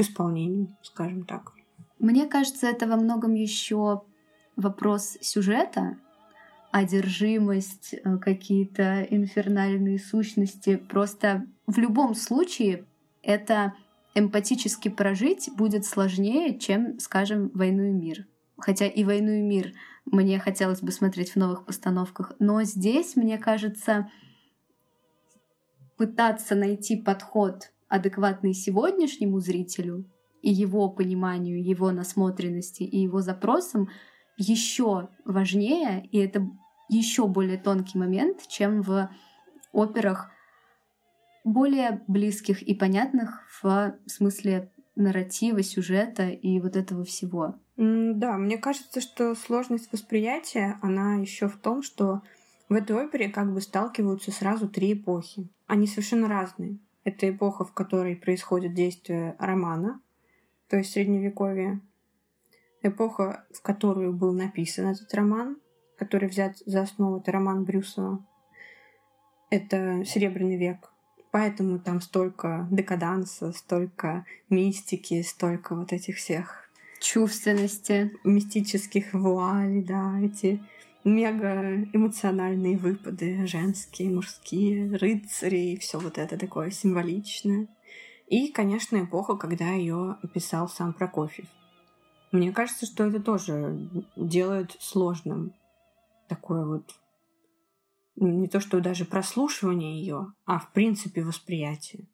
[0.00, 1.52] исполнению, скажем так.
[1.98, 4.02] Мне кажется, это во многом еще
[4.56, 5.98] вопрос сюжета,
[6.70, 10.76] одержимость, э, какие-то инфернальные сущности.
[10.76, 12.84] Просто в любом случае
[13.22, 13.74] это
[14.14, 18.26] эмпатически прожить будет сложнее, чем, скажем, «Войну и мир».
[18.58, 19.72] Хотя и «Войну и мир»
[20.04, 22.32] мне хотелось бы смотреть в новых постановках.
[22.38, 24.10] Но здесь, мне кажется,
[25.96, 30.04] пытаться найти подход, адекватный сегодняшнему зрителю
[30.42, 33.88] и его пониманию, его насмотренности и его запросам
[34.36, 36.48] еще важнее, и это
[36.88, 39.10] еще более тонкий момент, чем в
[39.72, 40.30] операх
[41.44, 47.54] более близких и понятных в смысле нарратива, сюжета и вот этого всего.
[47.76, 52.22] Да, мне кажется, что сложность восприятия, она еще в том, что
[52.68, 55.48] в этой опере как бы сталкиваются сразу три эпохи.
[55.66, 56.78] Они совершенно разные.
[57.04, 60.00] Это эпоха, в которой происходит действие романа,
[60.68, 61.80] то есть Средневековье.
[62.82, 65.58] Эпоха, в которую был написан этот роман,
[65.96, 68.24] который взят за основу, это роман Брюсова.
[69.50, 70.92] Это Серебряный век,
[71.30, 80.60] Поэтому там столько декаданса, столько мистики, столько вот этих всех чувственности, мистических вуалей, да, эти
[81.04, 87.68] мега эмоциональные выпады, женские, мужские, рыцари, и все вот это такое символичное.
[88.26, 91.46] И, конечно, эпоха, когда ее описал сам Прокофьев.
[92.30, 95.54] Мне кажется, что это тоже делает сложным
[96.28, 96.94] такое вот
[98.20, 102.06] не то что даже прослушивание ее, а в принципе восприятие.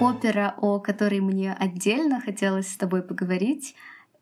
[0.00, 3.74] Опера, о которой мне отдельно хотелось с тобой поговорить,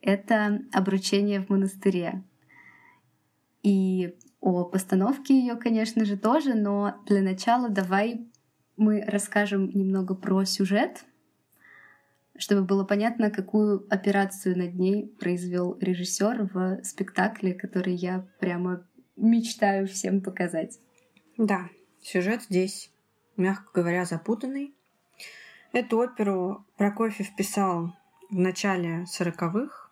[0.05, 2.23] это «Обручение в монастыре».
[3.62, 8.29] И о постановке ее, конечно же, тоже, но для начала давай
[8.77, 11.07] мы расскажем немного про сюжет,
[12.37, 18.87] чтобы было понятно, какую операцию над ней произвел режиссер в спектакле, который я прямо
[19.17, 20.79] мечтаю всем показать.
[21.38, 21.71] Да,
[22.03, 22.93] сюжет здесь,
[23.37, 24.75] мягко говоря, запутанный.
[25.73, 27.95] Эту оперу Прокофьев писал
[28.31, 29.84] в начале сороковых,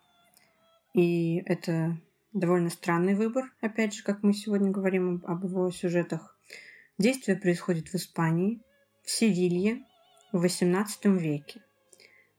[0.93, 1.97] и это
[2.31, 6.37] довольно странный выбор, опять же, как мы сегодня говорим об его сюжетах.
[6.97, 8.61] Действие происходит в Испании,
[9.03, 9.83] в Севилье,
[10.31, 11.61] в XVIII веке–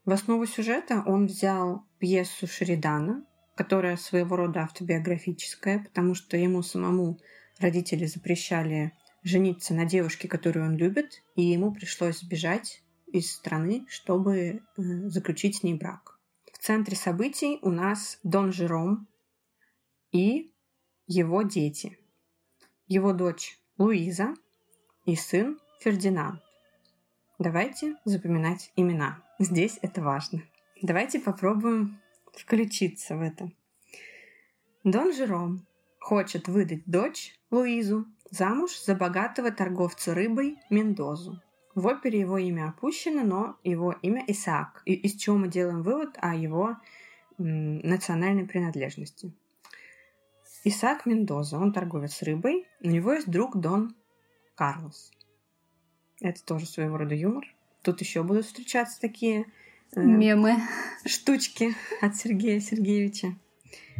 [0.05, 7.19] в основу сюжета он взял пьесу Шеридана, которая своего рода автобиографическая, потому что ему самому
[7.57, 8.91] родители запрещали
[9.23, 15.55] жениться на девушке, которую он любит, и ему пришлось сбежать из страны, чтобы э, заключить
[15.55, 16.14] с ней брак.
[16.65, 19.07] В центре событий у нас Дон Жером
[20.11, 20.51] и
[21.05, 21.99] его дети.
[22.87, 24.33] Его дочь Луиза
[25.05, 26.41] и сын Фердинанд.
[27.37, 29.21] Давайте запоминать имена.
[29.37, 30.41] Здесь это важно.
[30.81, 32.01] Давайте попробуем
[32.33, 33.51] включиться в это.
[34.83, 35.67] Дон Жером
[35.99, 41.39] хочет выдать дочь Луизу замуж за богатого торговца рыбой Мендозу.
[41.75, 46.17] В опере его имя опущено, но его имя Исаак, и из чего мы делаем вывод
[46.21, 46.77] о его
[47.37, 49.33] национальной принадлежности.
[50.63, 53.93] Исаак Мендоза, он торговец рыбой, у него есть друг Дон
[54.55, 55.11] Карлос.
[56.21, 57.45] Это тоже своего рода юмор.
[57.83, 59.45] Тут еще будут встречаться такие
[59.95, 60.55] э, мемы,
[61.05, 63.35] штучки от Сергея Сергеевича.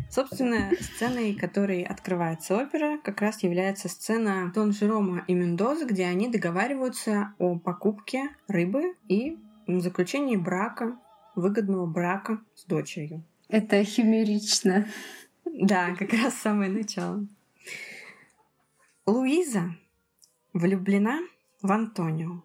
[0.10, 6.30] Собственно, сценой, которой открывается опера, как раз является сцена Дон Жерома и Мендоза, где они
[6.30, 10.98] договариваются о покупке рыбы и заключении брака,
[11.36, 13.24] выгодного брака с дочерью.
[13.50, 14.88] Это химерично.
[15.46, 17.28] Да, как раз самое начало.
[19.06, 19.76] Луиза
[20.54, 21.20] влюблена
[21.62, 22.44] в Антонио,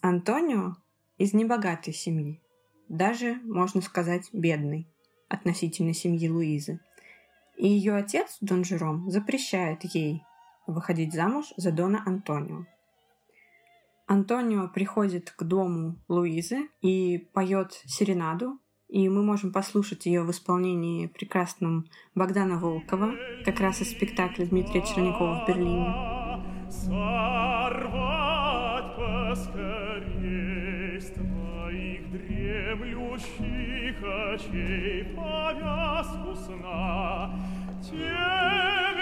[0.00, 0.76] Антонио
[1.18, 2.40] из небогатой семьи,
[2.88, 4.91] даже, можно сказать, бедной
[5.32, 6.80] относительно семьи Луизы.
[7.56, 10.22] И ее отец, Дон Жером, запрещает ей
[10.66, 12.66] выходить замуж за Дона Антонио.
[14.06, 18.58] Антонио приходит к дому Луизы и поет серенаду,
[18.88, 23.12] и мы можем послушать ее в исполнении прекрасным Богдана Волкова,
[23.44, 27.51] как раз из спектакля Дмитрия Чернякова в Берлине.
[34.31, 37.31] дремлющих очей повязку сна,
[37.83, 39.00] тебе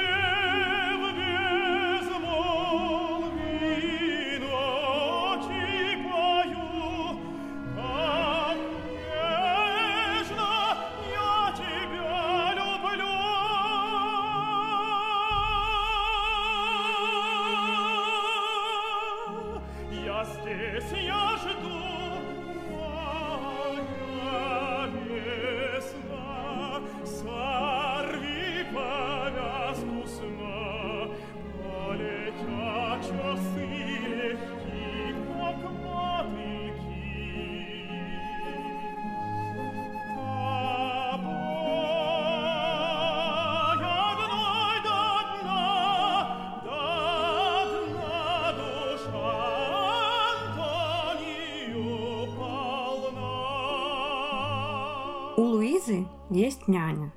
[56.30, 57.12] есть няня,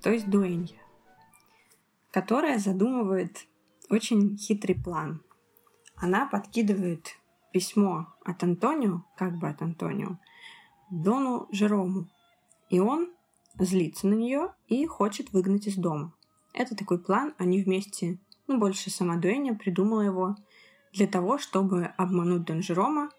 [0.00, 0.78] то есть дуэнья,
[2.10, 3.46] которая задумывает
[3.90, 5.22] очень хитрый план.
[5.96, 7.18] Она подкидывает
[7.52, 10.18] письмо от Антонио, как бы от Антонио,
[10.90, 12.08] Дону Жерому.
[12.70, 13.10] И он
[13.58, 16.14] злится на нее и хочет выгнать из дома.
[16.54, 20.36] Это такой план, они вместе, ну, больше сама Дуэня придумала его
[20.92, 23.10] для того, чтобы обмануть Дон Жерома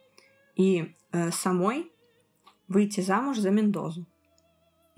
[0.55, 1.91] и э, самой
[2.67, 4.07] выйти замуж за Мендозу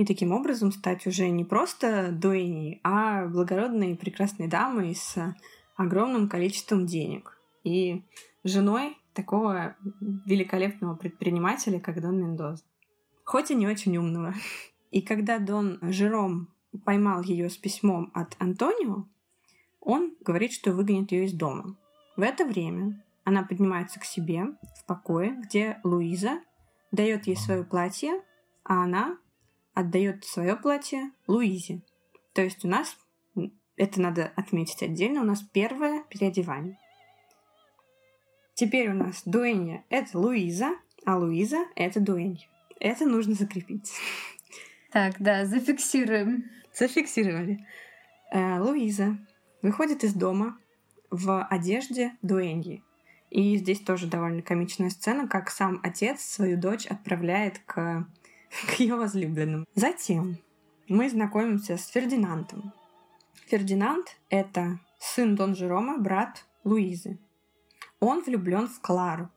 [0.03, 5.33] и таким образом стать уже не просто дуэней, а благородной и прекрасной дамой с
[5.77, 8.03] огромным количеством денег и
[8.43, 9.77] женой такого
[10.25, 12.65] великолепного предпринимателя, как Дон Мендоз.
[13.23, 14.33] Хоть и не очень умного.
[14.91, 16.49] И когда Дон Жером
[16.85, 19.05] поймал ее с письмом от Антонио,
[19.79, 21.75] он говорит, что выгонит ее из дома.
[22.15, 24.47] В это время она поднимается к себе
[24.79, 26.41] в покое, где Луиза
[26.91, 28.21] дает ей свое платье,
[28.63, 29.17] а она
[29.73, 31.81] отдает свое платье Луизе.
[32.33, 32.97] То есть у нас,
[33.75, 36.77] это надо отметить отдельно, у нас первое переодевание.
[38.55, 42.47] Теперь у нас дуэнья— это Луиза, а Луиза— это дуэнья.
[42.79, 43.91] Это нужно закрепить.
[44.91, 46.51] Так, да, зафиксируем.
[46.71, 47.65] Зафиксировали.
[48.31, 49.17] Э, Луиза
[49.63, 50.57] выходит из дома
[51.09, 52.83] в одежде дуэньи.
[53.31, 58.07] И здесь тоже довольно комичная сцена, как сам отец свою дочь отправляет к
[58.67, 59.65] к ее возлюбленным.
[59.75, 60.37] Затем
[60.87, 62.73] мы знакомимся с Фердинандом.
[63.47, 67.19] Фердинанд— это сын Дон Жерома, брат Луизы.
[67.99, 69.29] Он влюблен в Клару.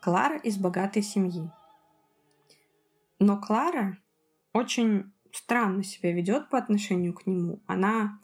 [0.00, 1.50] Клара из богатой семьи.
[3.18, 3.98] Но Клара
[4.52, 7.62] очень странно себя ведет по отношению к нему.
[7.66, 8.20] Она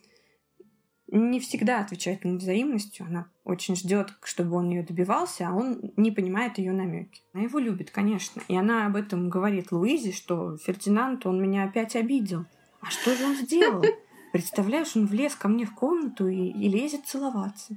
[1.08, 3.06] не всегда отвечает ему взаимностью.
[3.06, 7.22] Она очень ждет, чтобы он ее добивался, а он не понимает ее намеки.
[7.32, 8.42] Она его любит, конечно.
[8.48, 12.46] И она об этом говорит Луизе, что Фердинанд, он меня опять обидел.
[12.80, 13.84] А что же он сделал?
[14.32, 17.76] Представляешь, он влез ко мне в комнату и, и лезет целоваться.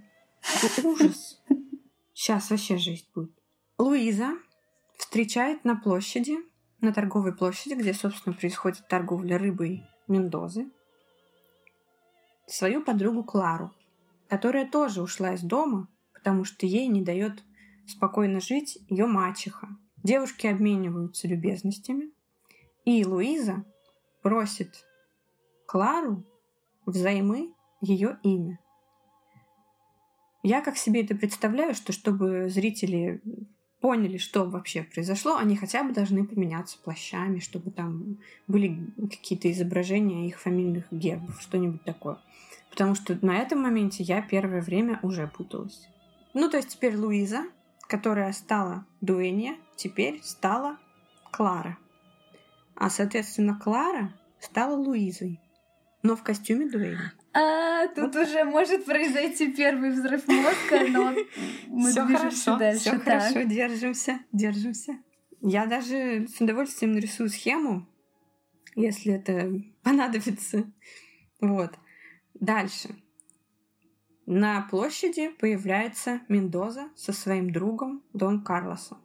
[0.64, 1.42] Это ужас.
[2.14, 3.32] Сейчас вообще жизнь будет.
[3.78, 4.38] Луиза
[4.98, 6.38] встречает на площади,
[6.80, 10.68] на торговой площади, где, собственно, происходит торговля рыбой Мендозы,
[12.46, 13.72] свою подругу Клару,
[14.34, 17.44] которая тоже ушла из дома, потому что ей не дает
[17.86, 19.68] спокойно жить ее мачеха.
[20.02, 22.10] Девушки обмениваются любезностями,
[22.84, 23.64] и Луиза
[24.24, 24.88] просит
[25.68, 26.26] Клару
[26.88, 28.58] взаймы ее имя.
[30.42, 33.22] Я как себе это представляю, что чтобы зрители
[33.82, 38.18] поняли, что вообще произошло, они хотя бы должны поменяться плащами, чтобы там
[38.48, 42.18] были какие-то изображения их фамильных гербов, что-нибудь такое.
[42.74, 45.88] Потому что на этом моменте я первое время уже путалась.
[46.34, 47.44] Ну, то есть теперь Луиза,
[47.88, 50.80] которая стала Дуэнья, теперь стала
[51.32, 51.78] Клара.
[52.74, 55.40] А, соответственно, Клара стала Луизой,
[56.02, 56.98] но в костюме Дуэни.
[57.36, 58.28] А, тут вот.
[58.28, 61.14] уже может произойти первый взрыв мозга, но
[61.68, 62.80] мы всё движемся хорошо, дальше.
[62.80, 64.98] Все хорошо, держимся, держимся.
[65.42, 67.88] Я даже с удовольствием нарисую схему,
[68.76, 70.64] если это понадобится.
[71.40, 71.78] Вот.
[72.34, 72.96] Дальше.
[74.26, 79.00] На площади появляется Мендоза со своим другом Дон Карлосом.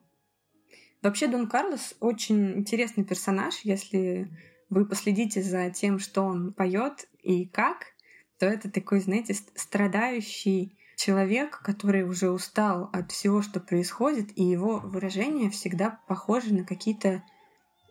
[1.03, 4.31] Вообще Дон Карлос очень интересный персонаж, если
[4.71, 7.87] вы последите за тем, что он поет и как,
[8.39, 14.81] то это такой, знаете, страдающий человек, который уже устал от всего, что происходит, и его
[14.81, 17.23] выражения всегда похожи на какие-то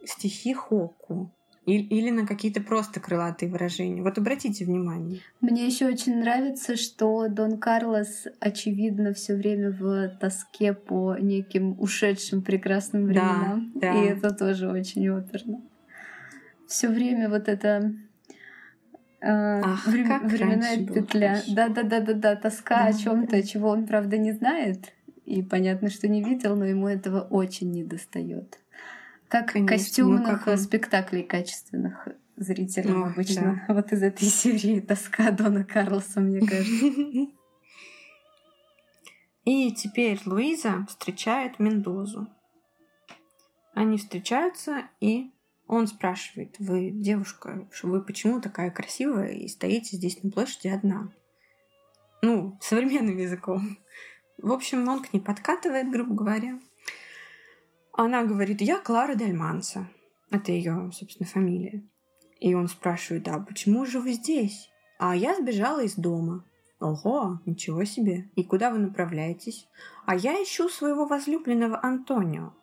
[0.06, 1.34] стихи Хоку
[1.74, 4.02] или на какие-то просто крылатые выражения.
[4.02, 5.20] Вот обратите внимание.
[5.42, 12.42] Мне еще очень нравится, что Дон Карлос, очевидно, все время в тоске по неким ушедшим
[12.42, 13.72] прекрасным временам.
[13.76, 14.04] Да, да.
[14.04, 15.62] И это тоже очень оперно.
[16.68, 17.94] Все время вот это
[19.20, 20.08] э, Ах, Врем...
[20.08, 21.42] как временная петля.
[21.50, 23.42] Да, да, да, да, да, тоска да, о чем-то, да.
[23.42, 24.94] чего он, правда, не знает.
[25.26, 28.60] И понятно, что не видел, но ему этого очень не достает.
[29.28, 32.08] Как Конечно, костюмных ну, как спектаклей качественных
[32.38, 33.64] зрителям ну, обычно.
[33.68, 33.74] Да.
[33.74, 36.86] Вот из этой серии тоска Дона Карлоса, мне кажется.
[39.44, 42.28] И теперь Луиза встречает Мендозу.
[43.74, 45.32] Они встречаются, и
[45.68, 51.14] он спрашивает, вы, девушка, вы почему такая красивая и стоите здесь на площади одна?
[52.22, 53.78] Ну, современным языком.
[54.38, 56.60] В общем, он к ней подкатывает, грубо говоря.
[58.00, 59.90] Она говорит, я Клара Дель Манса.
[60.30, 61.84] Это ее, собственно, фамилия.
[62.40, 64.70] И он спрашивает, а почему же вы здесь?
[65.00, 66.46] А я сбежала из дома.
[66.80, 68.30] Ого, ничего себе.
[68.36, 69.68] И куда вы направляетесь?
[70.06, 72.54] А я ищу своего возлюбленного Антонио.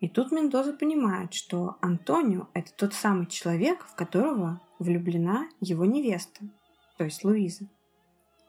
[0.00, 6.40] И тут Мендоза понимает, что Антонио– это тот самый человек, в которого влюблена его невеста,
[6.96, 7.68] то есть Луиза.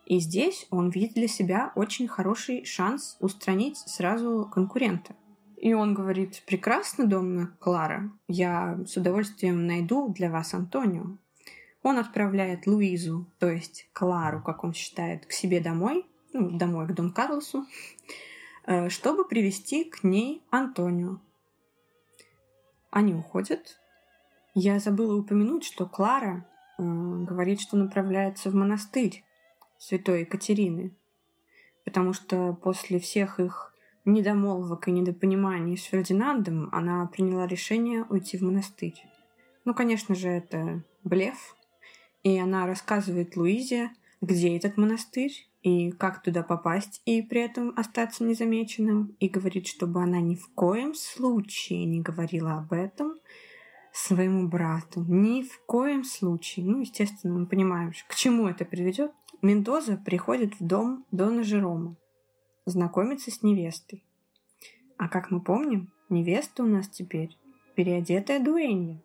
[0.09, 5.15] И здесь он видит для себя очень хороший шанс устранить сразу конкурента.
[5.55, 11.17] И он говорит, прекрасно, домна Клара, я с удовольствием найду для вас Антонио.
[11.83, 16.95] Он отправляет Луизу, то есть Клару, как он считает, к себе домой, ну, домой к
[16.95, 17.67] Дон Карлосу,
[18.65, 21.19] э, чтобы привести к ней Антонио.
[22.89, 23.79] Они уходят.
[24.55, 26.47] Я забыла упомянуть, что Клара
[26.79, 29.23] э, говорит, что направляется в монастырь
[29.79, 30.95] святой Екатерины,
[31.85, 33.73] потому что после всех их
[34.05, 39.01] недомолвок и недопониманий с Фердинандом она приняла решение уйти в монастырь.
[39.65, 41.55] Ну, конечно же, это блеф,
[42.23, 48.23] и она рассказывает Луизе, где этот монастырь и как туда попасть и при этом остаться
[48.23, 53.15] незамеченным, и говорит, чтобы она ни в коем случае не говорила об этом
[53.91, 55.03] своему брату.
[55.07, 56.65] Ни в коем случае.
[56.65, 59.11] Ну, естественно, мы понимаем, к чему это приведет.
[59.41, 61.95] Мендоза приходит в дом Дона Жерома,
[62.65, 64.03] знакомиться с невестой.
[64.97, 67.37] А как мы помним, невеста у нас теперь
[67.75, 69.01] переодетая дуэнья.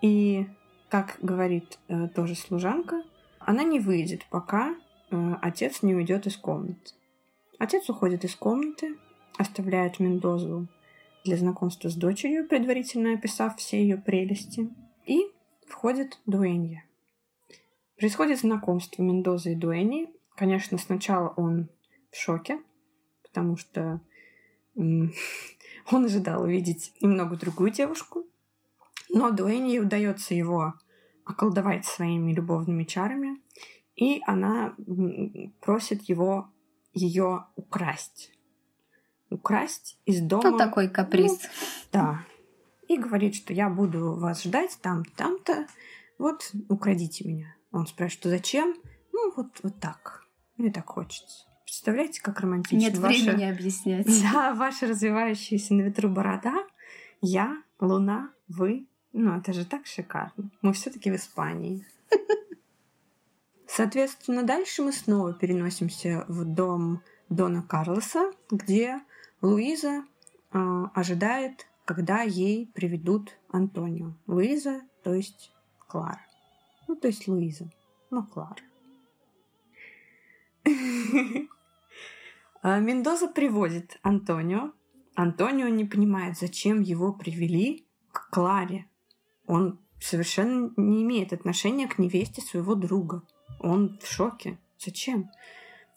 [0.00, 0.46] И,
[0.88, 3.02] как говорит э, тоже служанка,
[3.40, 4.74] она не выйдет, пока
[5.10, 6.94] э, отец не уйдет из комнаты.
[7.58, 8.96] Отец уходит из комнаты,
[9.36, 10.66] оставляет Мендозу
[11.24, 14.70] для знакомства с дочерью, предварительно описав все ее прелести,
[15.04, 15.26] и
[15.66, 16.87] входит Дуэнья.
[17.98, 20.08] Происходит знакомство Мендозы и Дуэни.
[20.36, 21.68] Конечно, сначала он
[22.12, 22.60] в шоке,
[23.24, 24.00] потому что
[24.76, 25.12] он
[25.90, 28.24] ожидал увидеть немного другую девушку,
[29.08, 30.74] но Дуэни удается его
[31.24, 33.40] околдовать своими любовными чарами,
[33.96, 34.76] и она
[35.60, 36.48] просит его
[36.92, 38.32] ее украсть.
[39.28, 40.52] Украсть из дома.
[40.52, 41.32] Ну, такой каприз.
[41.32, 41.48] Ну,
[41.92, 42.24] да.
[42.86, 45.66] И говорит, что я буду вас ждать там-то, там-то.
[46.16, 47.57] Вот, украдите меня.
[47.70, 48.74] Он спрашивает, что зачем?
[49.12, 50.24] Ну, вот, вот так.
[50.56, 51.46] Мне так хочется.
[51.64, 52.76] Представляете, как романтично?
[52.76, 53.24] Нет ваша...
[53.24, 54.06] времени объяснять.
[54.32, 56.66] Да, ваша развивающаяся на ветру борода,
[57.20, 58.86] я, луна, вы.
[59.12, 60.50] Ну, это же так шикарно.
[60.62, 61.86] Мы все таки в Испании.
[63.66, 69.00] Соответственно, дальше мы снова переносимся в дом Дона Карлоса, где
[69.42, 70.04] Луиза
[70.52, 74.14] э, ожидает, когда ей приведут Антонио.
[74.26, 75.52] Луиза, то есть
[75.86, 76.27] Клара.
[76.88, 77.70] Ну, то есть Луиза,
[78.10, 78.62] но Клара.
[82.60, 84.72] А, Мендоза приводит Антонио.
[85.14, 88.86] Антонио не понимает, зачем его привели к Кларе.
[89.46, 93.22] Он совершенно не имеет отношения к невесте своего друга.
[93.60, 94.58] Он в шоке.
[94.76, 95.30] Зачем?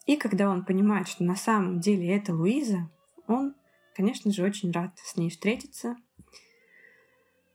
[0.05, 2.89] И когда он понимает, что на самом деле это Луиза,
[3.25, 3.55] он,
[3.95, 5.95] конечно же, очень рад с ней встретиться.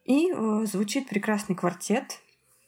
[0.05, 2.21] И э, звучит прекрасный квартет,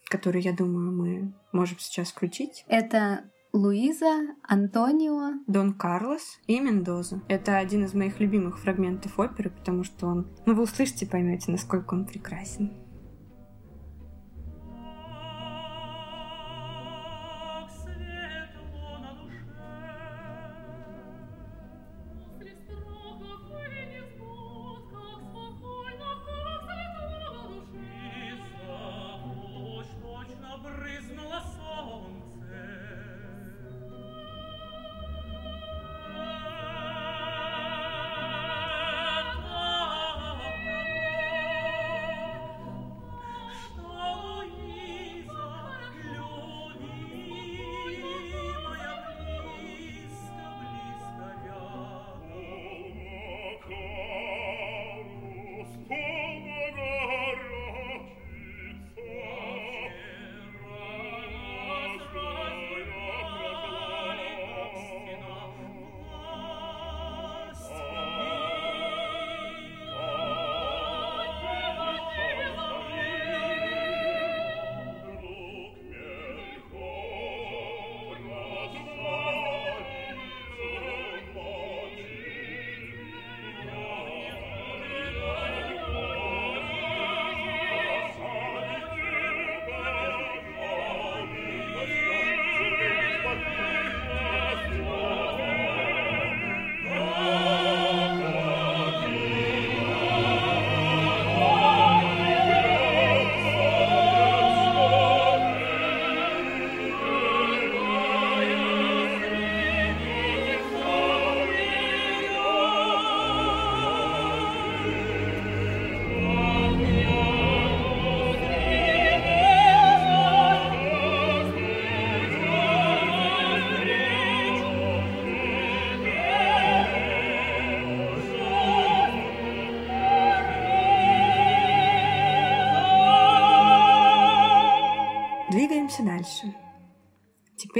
[0.09, 2.64] который, я думаю, мы можем сейчас включить.
[2.68, 7.22] Это Луиза, Антонио, Дон Карлос и Мендоза.
[7.28, 10.28] Это один из моих любимых фрагментов оперы, потому что он...
[10.44, 12.72] Ну, вы услышите, поймете, насколько он прекрасен.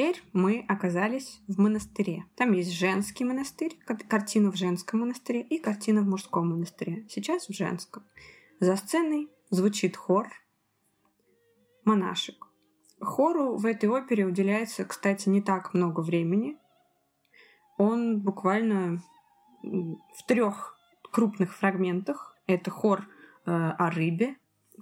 [0.09, 2.25] Теперь мы оказались в монастыре.
[2.35, 3.77] Там есть женский монастырь,
[4.09, 7.05] картина в женском монастыре и картина в мужском монастыре.
[7.11, 8.05] Сейчас в женском.
[8.59, 10.29] За сценой звучит хор
[11.85, 12.47] монашек.
[12.99, 16.57] Хору в этой опере уделяется, кстати, не так много времени.
[17.77, 19.03] Он буквально
[19.63, 20.79] в трех
[21.13, 22.35] крупных фрагментах.
[22.47, 23.07] Это хор
[23.45, 24.37] э, о рыбе,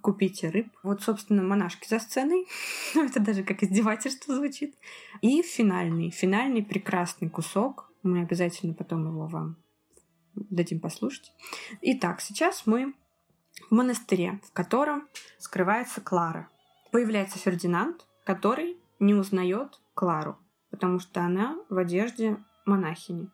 [0.07, 0.69] купите рыб.
[0.85, 2.47] Вот, собственно, монашки за сценой.
[2.95, 4.77] ну, это даже как издевательство звучит.
[5.21, 7.91] И финальный, финальный прекрасный кусок.
[8.05, 9.57] Мы обязательно потом его вам
[10.37, 11.33] дадим послушать.
[11.83, 12.95] Итак, сейчас мы
[13.69, 16.49] в монастыре, в котором скрывается Клара.
[16.93, 20.39] Появляется Фердинанд, который не узнает Клару,
[20.71, 23.29] потому что она в одежде монахини.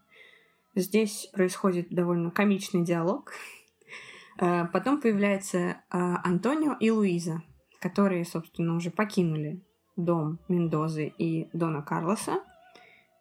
[0.75, 3.31] Здесь происходит довольно комичный диалог,
[4.39, 7.43] потом появляется э, Антонио и Луиза,
[7.81, 9.63] которые, собственно, уже покинули
[9.97, 12.43] дом Мендозы и Дона Карлоса.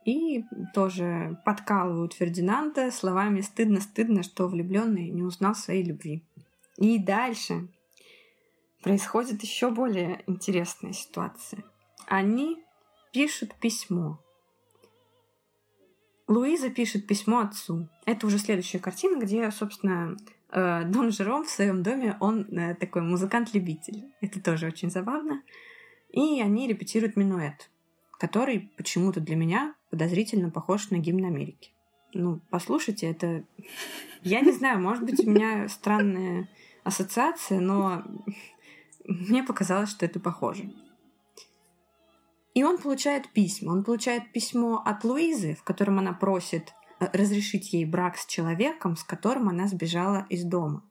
[0.05, 6.26] И тоже подкалывают Фердинанда словами «стыдно-стыдно, что влюбленный не узнал своей любви».
[6.78, 7.68] И дальше
[8.82, 11.64] происходит еще более интересная ситуация.
[12.07, 12.57] Они
[13.14, 14.20] пишут письмо.
[16.28, 17.88] Луиза пишет письмо отцу.
[18.05, 23.02] Это уже следующая картина, где, собственно, Э, Дон Жером в своем доме, он э, такой
[23.02, 24.04] музыкант-любитель.
[24.20, 25.43] Это тоже очень забавно.
[26.10, 27.70] И они репетируют минуэт,
[28.20, 31.72] который почему-то для меня подозрительно похож на гимн Америки.
[32.14, 33.45] Ну, послушайте, это...
[34.24, 36.49] Я не знаю, может быть, у меня странная
[36.84, 38.04] ассоциация, но
[39.06, 40.70] мне показалось, что это похоже.
[42.54, 43.72] И он получает письма.
[43.72, 46.80] Он получает письмо от Луизы, в котором она просит Э,
[47.14, 50.84] разрешить ей брак с человеком, с которым она сбежала из дома.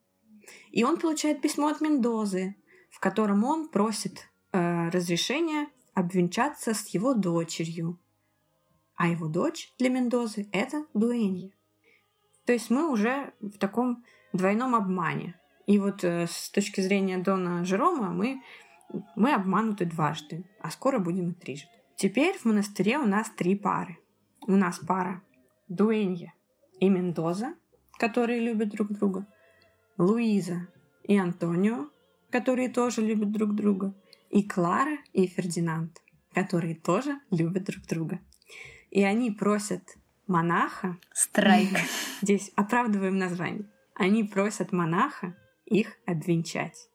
[0.72, 2.56] И он получает письмо от Мендозы,
[2.90, 7.98] в котором он просит э, разрешения обвенчаться с его дочерью.
[8.96, 11.52] А его дочь для Мендозы— это Дуэнья.
[12.44, 15.38] То есть мы уже в таком двойном обмане.
[15.66, 18.42] И вот э, с точки зрения Дона Жерома мы,
[19.14, 21.70] мы обмануты дважды, а скоро будем и трижды.
[21.94, 23.98] Теперь в монастыре у нас три пары.
[24.46, 25.22] У нас пара
[25.70, 26.34] Дуэнья
[26.80, 27.54] и Мендоза,
[27.96, 29.24] которые любят друг друга,
[29.96, 30.66] Луиза
[31.04, 31.88] и Антонио,
[32.30, 33.94] которые тоже любят друг друга,
[34.30, 36.02] и Клара и Фердинанд,
[36.34, 38.18] которые тоже любят друг друга.
[38.90, 39.96] И они просят
[40.26, 40.98] монаха...
[41.12, 41.78] Страйк.
[42.20, 43.70] Здесь оправдываем название.
[43.94, 46.88] Они просят монаха их обвенчать.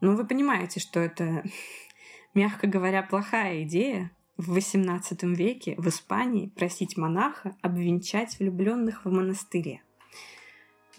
[0.00, 1.42] Ну, вы понимаете, что это,
[2.34, 4.12] мягко говоря, плохая идея,
[4.46, 9.82] в XVIII веке в Испании просить монаха обвенчать влюбленных в монастыре.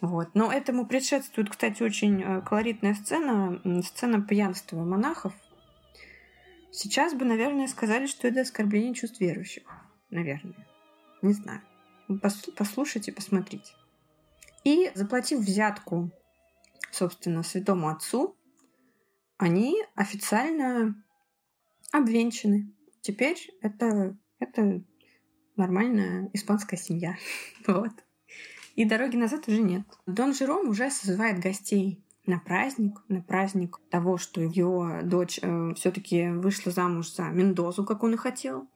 [0.01, 0.29] Вот.
[0.33, 5.33] Но этому предшествует, кстати, очень э, колоритная сцена, сцена пьянства монахов.
[6.71, 9.63] Сейчас бы, наверное, сказали, что это оскорбление чувств верующих.
[10.09, 10.67] Наверное.
[11.21, 11.61] Не знаю.
[12.57, 13.73] Послушайте, посмотрите.
[14.63, 16.11] И заплатив взятку,
[16.91, 18.35] собственно, святому отцу,
[19.37, 21.01] они официально
[21.91, 22.73] обвенчаны.
[23.03, 24.81] Теперь это, это
[25.57, 27.17] нормальная испанская семья.
[27.67, 27.91] вот.
[28.75, 29.83] И дороги назад уже нет.
[30.07, 36.29] Дон Жером уже созывает гостей на праздник, на праздник того, что его дочь э, все-таки
[36.29, 38.69] вышла замуж за Мендозу, как он и хотел.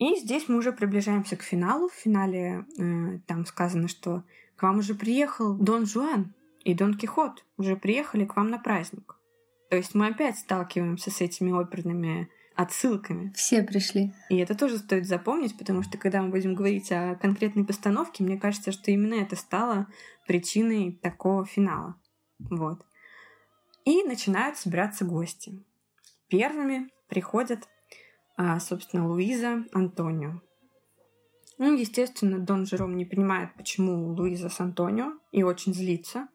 [0.00, 1.88] И здесь мы уже приближаемся к финалу.
[1.88, 4.24] В финале э, там сказано, что
[4.56, 6.34] к вам уже приехал Дон Жуан
[6.64, 9.16] и Дон Кихот уже приехали к вам на праздник.
[9.70, 13.32] То есть мы опять сталкиваемся с этими оперными отсылками.
[13.34, 14.12] Все пришли.
[14.28, 18.38] И это тоже стоит запомнить, потому что когда мы будем говорить о конкретной постановке, мне
[18.38, 19.88] кажется, что именно это стало
[20.26, 21.96] причиной такого финала.
[22.38, 22.84] Вот.
[23.84, 25.62] И начинают собираться гости.
[26.28, 27.68] Первыми приходят,
[28.36, 30.40] а, собственно, Луиза, Антонио.
[31.58, 36.28] Ну, естественно, Дон Жером не понимает, почему Луиза с Антонио, и очень злится.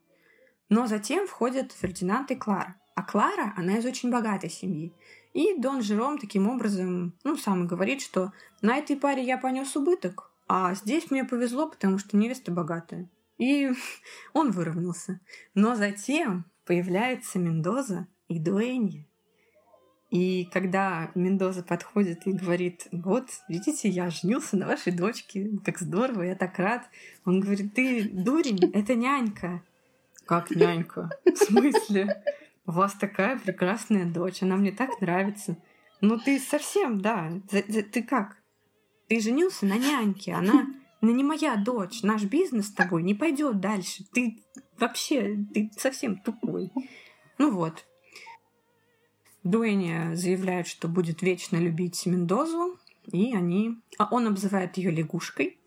[0.70, 2.76] Но затем входят Фердинанд и Клара.
[2.96, 4.94] А Клара, она из очень богатой семьи.
[5.34, 10.32] И Дон Жером таким образом, ну, сам говорит, что на этой паре я понес убыток,
[10.48, 13.08] а здесь мне повезло, потому что невеста богатая.
[13.38, 13.72] И
[14.34, 15.20] он выровнялся.
[15.54, 19.06] Но затем появляется Мендоза и Дуэнья.
[20.10, 26.24] И когда Мендоза подходит и говорит, вот, видите, я женился на вашей дочке, как здорово,
[26.24, 26.90] я так рад.
[27.26, 29.62] Он говорит, ты дурень, это нянька.
[30.26, 31.12] Как нянька?
[31.26, 32.24] В смысле?
[32.70, 35.58] У вас такая прекрасная дочь, она мне так нравится.
[36.02, 38.38] Ну ты совсем, да, ты как?
[39.08, 40.68] Ты женился на няньке, она,
[41.02, 44.06] она не моя дочь, наш бизнес с тобой не пойдет дальше.
[44.14, 44.44] Ты
[44.78, 46.72] вообще, ты совсем тупой.
[47.40, 47.88] Ну вот.
[49.44, 52.78] Дуэни заявляет, что будет вечно любить Мендозу,
[53.12, 53.80] и они...
[53.98, 55.58] А он обзывает ее лягушкой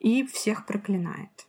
[0.00, 1.46] и всех проклинает.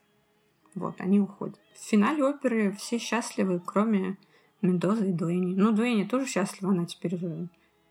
[0.75, 1.59] Вот, они уходят.
[1.73, 4.17] В финале оперы все счастливы, кроме
[4.61, 5.55] Мендозы и Дуэни.
[5.55, 7.17] Ну, Дуэни тоже счастлива, она теперь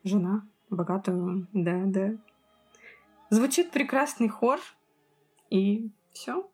[0.05, 1.47] жена богатого.
[1.53, 2.13] Да, да.
[3.31, 4.61] Звучит прекрасный хор,
[5.51, 6.49] и все.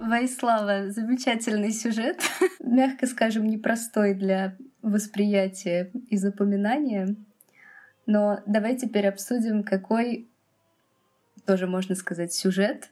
[0.00, 2.20] Вайслава, замечательный сюжет.
[2.60, 7.16] Мягко скажем, непростой для восприятия и запоминания.
[8.06, 10.28] Но давай теперь обсудим, какой,
[11.46, 12.90] тоже можно сказать, сюжет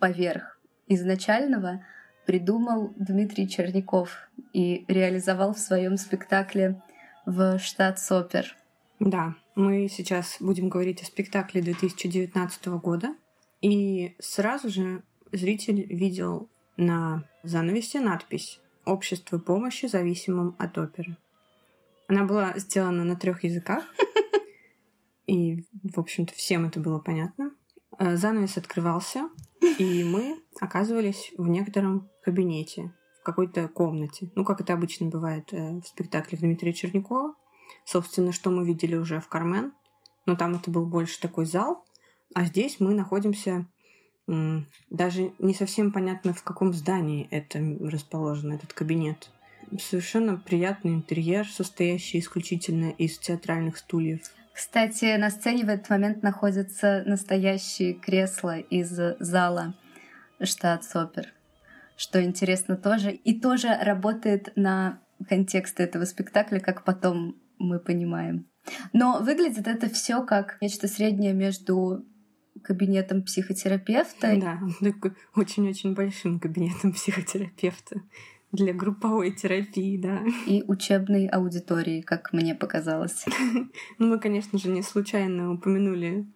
[0.00, 1.84] поверх изначального
[2.28, 6.78] придумал Дмитрий Черняков и реализовал в своем спектакле
[7.24, 8.54] в штат Сопер.
[9.00, 13.14] Да, мы сейчас будем говорить о спектакле 2019 года.
[13.62, 15.02] И сразу же
[15.32, 21.16] зритель видел на занавесе надпись «Общество помощи зависимым от оперы».
[22.08, 23.84] Она была сделана на трех языках,
[25.26, 27.52] и, в общем-то, всем это было понятно.
[27.98, 29.30] Э, занавес открывался,
[29.78, 34.30] и мы оказывались в некотором кабинете, в какой-то комнате.
[34.34, 37.34] Ну, как это обычно бывает э, в спектаклях Дмитрия Чернякова.
[37.84, 39.72] Собственно, что мы видели уже в «Кармен»,
[40.26, 41.84] но там это был больше такой зал,
[42.34, 43.66] а здесь мы находимся
[44.90, 49.30] даже не совсем понятно, в каком здании это расположен, этот кабинет.
[49.80, 54.20] Совершенно приятный интерьер, состоящий исключительно из театральных стульев.
[54.52, 59.74] Кстати, на сцене в этот момент находятся настоящие кресла из зала
[60.42, 61.32] штат-сопер,
[61.98, 63.12] что интересно тоже.
[63.12, 68.46] И тоже работает на контекст этого спектакля, как потом мы понимаем.
[68.92, 72.06] Но выглядит это все как нечто среднее между
[72.62, 74.38] кабинетом психотерапевта.
[74.40, 74.60] Да,
[75.34, 78.02] очень-очень большим кабинетом психотерапевта
[78.52, 80.22] для групповой терапии, да.
[80.46, 83.24] И учебной аудитории, как мне показалось.
[83.98, 86.26] Ну, мы, конечно же, не случайно упомянули,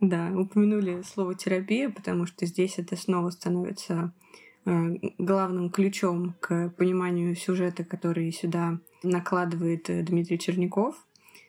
[0.00, 4.12] да, упомянули слово терапия, потому что здесь это снова становится
[4.64, 10.94] главным ключом к пониманию сюжета, который сюда накладывает э, Дмитрий Черняков.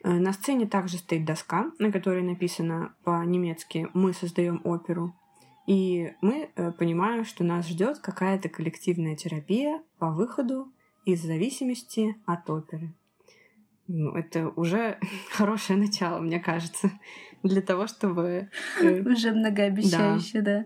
[0.03, 5.13] Э, на сцене также стоит доска, на которой написано по-немецки «Мы создаем оперу».
[5.65, 10.71] И мы э, понимаем, что нас ждет какая-то коллективная терапия по выходу
[11.05, 12.93] из зависимости от оперы.
[13.87, 14.97] Ну, это уже
[15.31, 16.91] хорошее начало, мне кажется,
[17.43, 18.49] для того, чтобы...
[18.81, 20.63] Э, уже многообещающе, да.
[20.63, 20.65] да.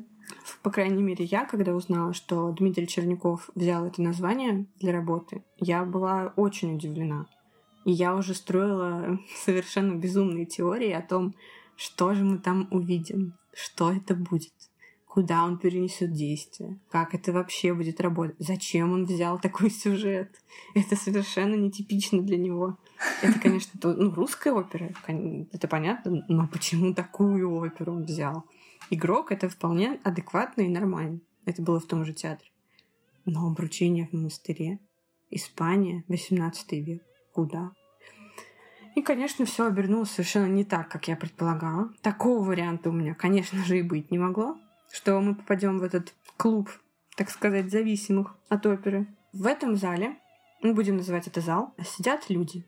[0.61, 5.83] По крайней мере, я, когда узнала, что Дмитрий Черняков взял это название для работы, я
[5.83, 7.25] была очень удивлена.
[7.85, 11.35] И я уже строила совершенно безумные теории о том,
[11.75, 14.51] что же мы там увидим, что это будет,
[15.05, 20.29] куда он перенесет действие, как это вообще будет работать, зачем он взял такой сюжет.
[20.75, 22.77] Это совершенно нетипично для него.
[23.21, 28.45] Это, конечно, ну, русская опера, это понятно, но почему такую оперу он взял?
[28.89, 31.19] Игрок— это вполне адекватно и нормально.
[31.45, 32.49] Это было в том же театре.
[33.25, 34.79] Но обручение в монастыре,
[35.29, 37.71] Испания, 18 век куда.
[38.95, 41.93] И, конечно, все обернулось совершенно не так, как я предполагала.
[42.01, 44.57] Такого варианта у меня, конечно же, и быть не могло,
[44.91, 46.71] что мы попадем в этот клуб,
[47.15, 49.05] так сказать, зависимых от оперы.
[49.33, 50.17] В этом зале,
[50.63, 52.65] мы будем называть это зал, сидят люди.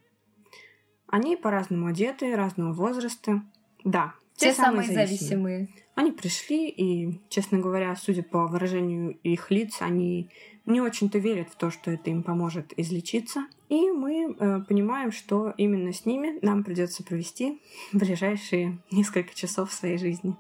[1.08, 3.42] Они по-разному одеты, разного возраста.
[3.84, 5.08] Да, те, те самые, зависимые.
[5.08, 5.68] зависимые.
[5.96, 10.30] Они пришли, и, честно говоря, судя по выражению их лиц, они
[10.66, 13.48] не очень-то верят в то, что это им поможет излечиться.
[13.68, 17.62] И мы э, понимаем, что именно с ними нам придется провести
[17.94, 20.36] ближайшие несколько часов своей жизни.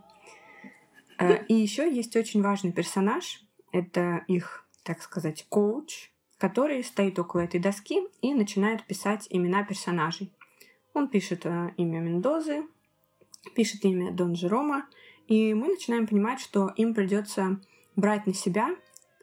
[1.17, 3.43] Э, и еще есть очень важный персонаж.
[3.71, 10.31] Это их, так сказать, коуч, который стоит около этой доски и начинает писать имена персонажей.
[10.93, 12.63] Он пишет э, имя Мендозы,
[13.55, 14.87] пишет имя Дон Жерома,
[15.27, 17.59] и мы начинаем понимать, что им придется
[17.95, 18.69] брать на себя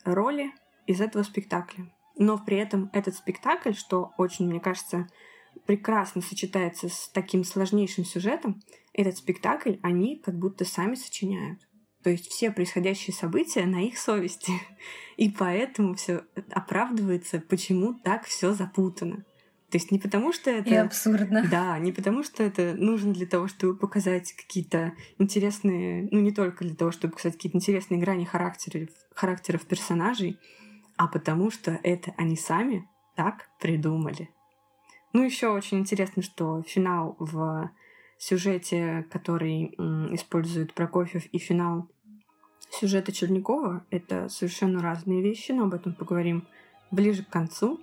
[0.04, 0.52] роли
[0.86, 1.92] из этого спектакля.
[2.16, 5.08] Но при этом этот спектакль, что очень, мне кажется,
[5.66, 8.62] прекрасно сочетается с таким сложнейшим сюжетом,
[8.92, 11.60] этот спектакль они как будто сами сочиняют.
[12.02, 14.52] То есть все происходящие события на их совести.
[15.16, 19.24] И поэтому все оправдывается, почему так все запутано.
[19.70, 20.70] То есть не потому, что это...
[20.70, 21.44] И абсурдно.
[21.50, 26.08] Да, не потому, что это нужно для того, чтобы показать какие-то интересные...
[26.12, 30.38] Ну, не только для того, чтобы показать какие-то интересные грани характеров, характеров персонажей,
[30.96, 34.30] а потому что это они сами так придумали.
[35.12, 37.70] Ну, еще очень интересно, что финал в
[38.18, 39.74] сюжете, который
[40.14, 41.88] использует Прокофьев, и финал
[42.70, 46.46] сюжета Чернякова— это совершенно разные вещи, но об этом поговорим
[46.90, 47.80] ближе к концу.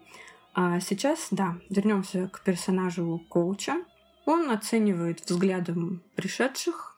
[0.54, 3.84] А сейчас, да, вернемся к персонажу коуча.
[4.26, 6.98] Он оценивает взглядом пришедших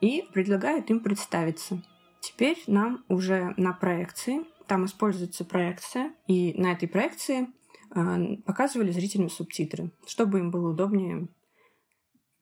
[0.00, 1.82] и предлагает им представиться.
[2.20, 7.48] Теперь нам уже на проекции, там используется проекция, и на этой проекции
[7.94, 11.28] э, показывали зрителям субтитры, чтобы им было удобнее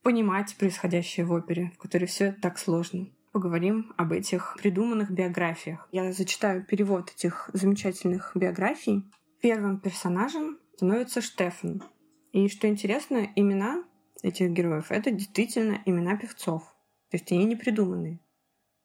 [0.02, 3.08] понимать происходящее в опере, в которой все так сложно.
[3.32, 5.88] Поговорим об этих придуманных биографиях.
[5.90, 9.04] Я зачитаю перевод этих замечательных биографий.
[9.42, 11.82] Первым персонажем становится Штефан.
[12.30, 13.82] И что интересно, имена
[14.22, 16.62] этих героев— это действительно имена певцов.
[17.10, 18.20] То есть они не придуманные.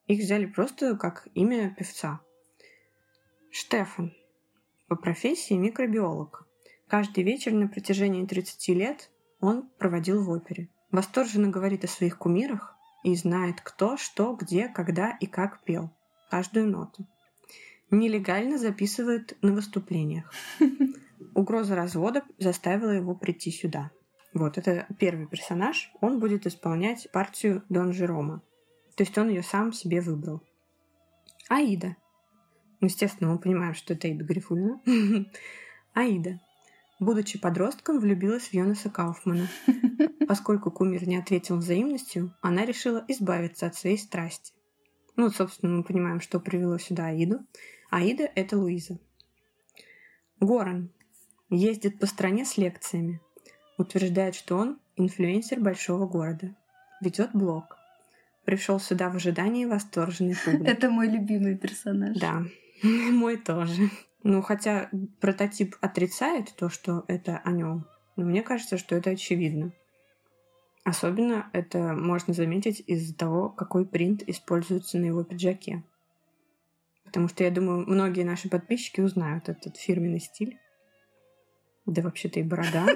[0.07, 2.21] Их взяли просто как имя певца.
[3.51, 4.15] Штефан.
[4.87, 6.47] По профессии микробиолог.
[6.87, 10.71] Каждый вечер на протяжении 30 лет он проводил в опере.
[10.89, 15.91] Восторженно говорит о своих кумирах и знает, кто, что, где, когда и как пел.
[16.31, 17.07] Каждую ноту.
[17.89, 20.31] Нелегально записывает на выступлениях.
[21.35, 23.91] Угроза развода заставила его прийти сюда.
[24.33, 25.91] Вот, это первый персонаж.
[26.01, 28.41] Он будет исполнять партию Дон Жерома.
[28.95, 30.43] То есть он ее сам себе выбрал.
[31.49, 31.95] Аида.
[32.79, 34.81] Ну, естественно, мы понимаем, что это Аида Грифульна.
[35.93, 36.39] Аида.
[36.99, 39.47] Будучи подростком, влюбилась в Йонаса Кауфмана.
[40.27, 44.53] Поскольку кумир не ответил взаимностью, она решила избавиться от своей страсти.
[45.15, 47.39] Ну, собственно, мы понимаем, что привело сюда Аиду.
[47.89, 48.99] Аида— это Луиза.
[50.39, 50.91] Горан.
[51.49, 53.21] Ездит по стране с лекциями.
[53.77, 56.55] Утверждает, что он инфлюенсер большого города.
[57.01, 57.77] Ведет блог.
[58.43, 60.69] Пришел сюда в ожидании восторженной публики.
[60.69, 62.17] Это мой любимый персонаж.
[62.17, 62.43] Да,
[62.83, 63.89] мой тоже.
[64.23, 64.89] Ну, хотя
[65.21, 67.85] прототип отрицает то, что это о нем,
[68.15, 69.71] но мне кажется, что это очевидно.
[70.83, 75.83] Особенно это можно заметить из-за того, какой принт используется на его пиджаке.
[77.07, 80.59] Потому что, я думаю, многие наши подписчики узнают этот фирменный стиль.
[81.85, 82.85] Да вообще-то и борода.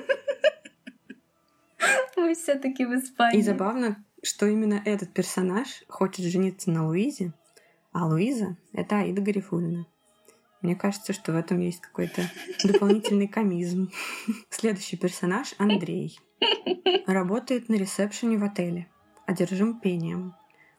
[2.17, 3.39] Мы все таки в Испании.
[3.39, 7.31] И забавно, что именно этот персонаж хочет жениться на Луизе,
[7.93, 9.87] а Луиза— это Аида Гарифулина.
[10.61, 12.29] Мне кажется, что в этом есть какой-то
[12.63, 13.91] дополнительный комизм.
[14.49, 16.19] Следующий персонаж— Андрей.
[17.07, 18.87] Работает на ресепшене в отеле.
[19.25, 20.35] Одержим пением.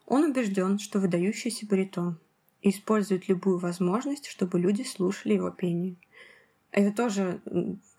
[0.07, 2.21] Он убежден, что выдающийся баритон
[2.63, 5.97] и использует любую возможность, чтобы люди слушали его пение.
[6.71, 7.41] Это тоже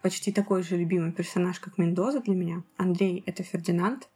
[0.01, 2.63] почти такой же любимый персонаж, как Мендоза для меня.
[2.77, 4.09] Андрей— это Фердинанд,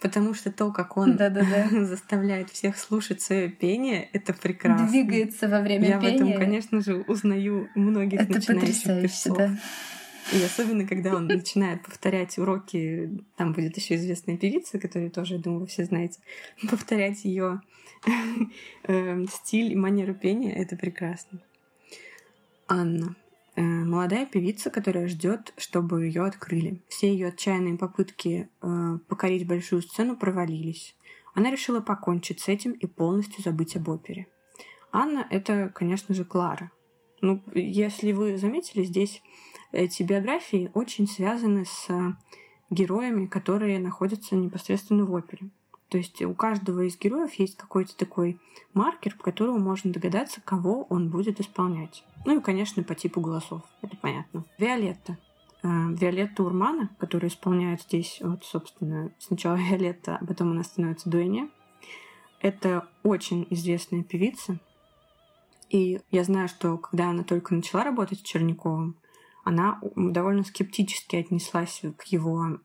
[0.00, 1.84] Потому что то, как он Да-да-да.
[1.84, 4.86] заставляет всех слушать свое пение, это прекрасно.
[4.88, 6.18] Двигается во время Я пения.
[6.18, 9.36] в этом, конечно же, узнаю многих Это начинающих певцов.
[9.36, 9.58] да.
[10.32, 15.40] И особенно, когда он начинает повторять уроки, там будет еще известная певица, которую тоже, я
[15.40, 16.20] думаю, вы все знаете,
[16.70, 17.60] повторять ее
[19.30, 21.40] стиль и манеру пения, это прекрасно.
[22.66, 23.16] Анна.
[23.58, 26.80] Э, молодая певица, которая ждет, чтобы ее открыли.
[26.88, 30.94] Все ее отчаянные попытки э, покорить большую сцену провалились.
[31.34, 34.28] Она решила покончить с этим и полностью забыть об опере.
[34.92, 36.70] Анна— это, конечно же, Клара.
[37.20, 39.22] Ну, если вы заметили, здесь
[39.72, 41.88] эти биографии очень связаны с
[42.70, 45.50] героями, которые находятся непосредственно в опере.
[45.88, 48.38] То есть у каждого из героев есть какой-то такой
[48.74, 52.04] маркер, по которому можно догадаться, кого он будет исполнять.
[52.26, 53.62] Ну и, конечно, по типу голосов.
[53.80, 54.44] Это понятно.
[54.58, 55.16] Виолетта.
[55.62, 61.48] Э, Виолетта Урмана, которая исполняет здесь, вот, собственно, сначала Виолетта, а потом она становится Дуэне.
[62.40, 64.60] Это очень известная певица.
[65.70, 68.96] И я знаю, что когда она только начала работать с Черняковым,
[69.44, 72.58] она довольно скептически отнеслась к его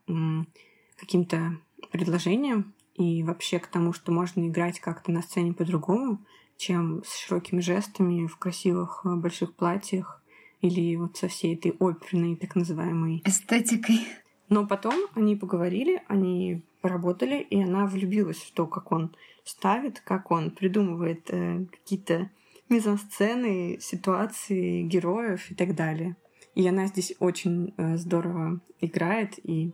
[0.96, 1.58] каким-то
[1.90, 6.24] предложениям и вообще к тому, что можно играть как-то на сцене по-другому,
[6.56, 10.22] чем с широкими жестами в красивых э, больших платьях
[10.60, 14.00] или вот со всей этой оперной так называемой эстетикой.
[14.48, 20.30] Но потом они поговорили, они поработали, и она влюбилась в то, как он ставит, как
[20.30, 22.30] он придумывает э, какие-то
[22.68, 26.16] мизансцены, ситуации, героев и так далее.
[26.54, 29.72] И она здесь очень э, здорово играет, и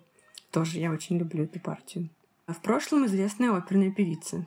[0.51, 2.09] тоже я очень люблю эту партию.
[2.53, 4.47] В прошлом известная оперная певица.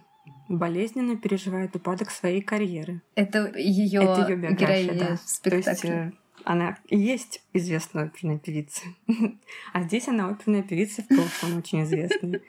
[0.49, 3.01] Болезненно переживает упадок своей карьеры.
[3.15, 5.15] Это ее биография, да.
[5.15, 5.63] в спектакле.
[5.63, 6.11] То есть э,
[6.43, 8.81] она и есть известная оперная певица.
[9.73, 12.41] А здесь она оперная певица в прошлом очень известная.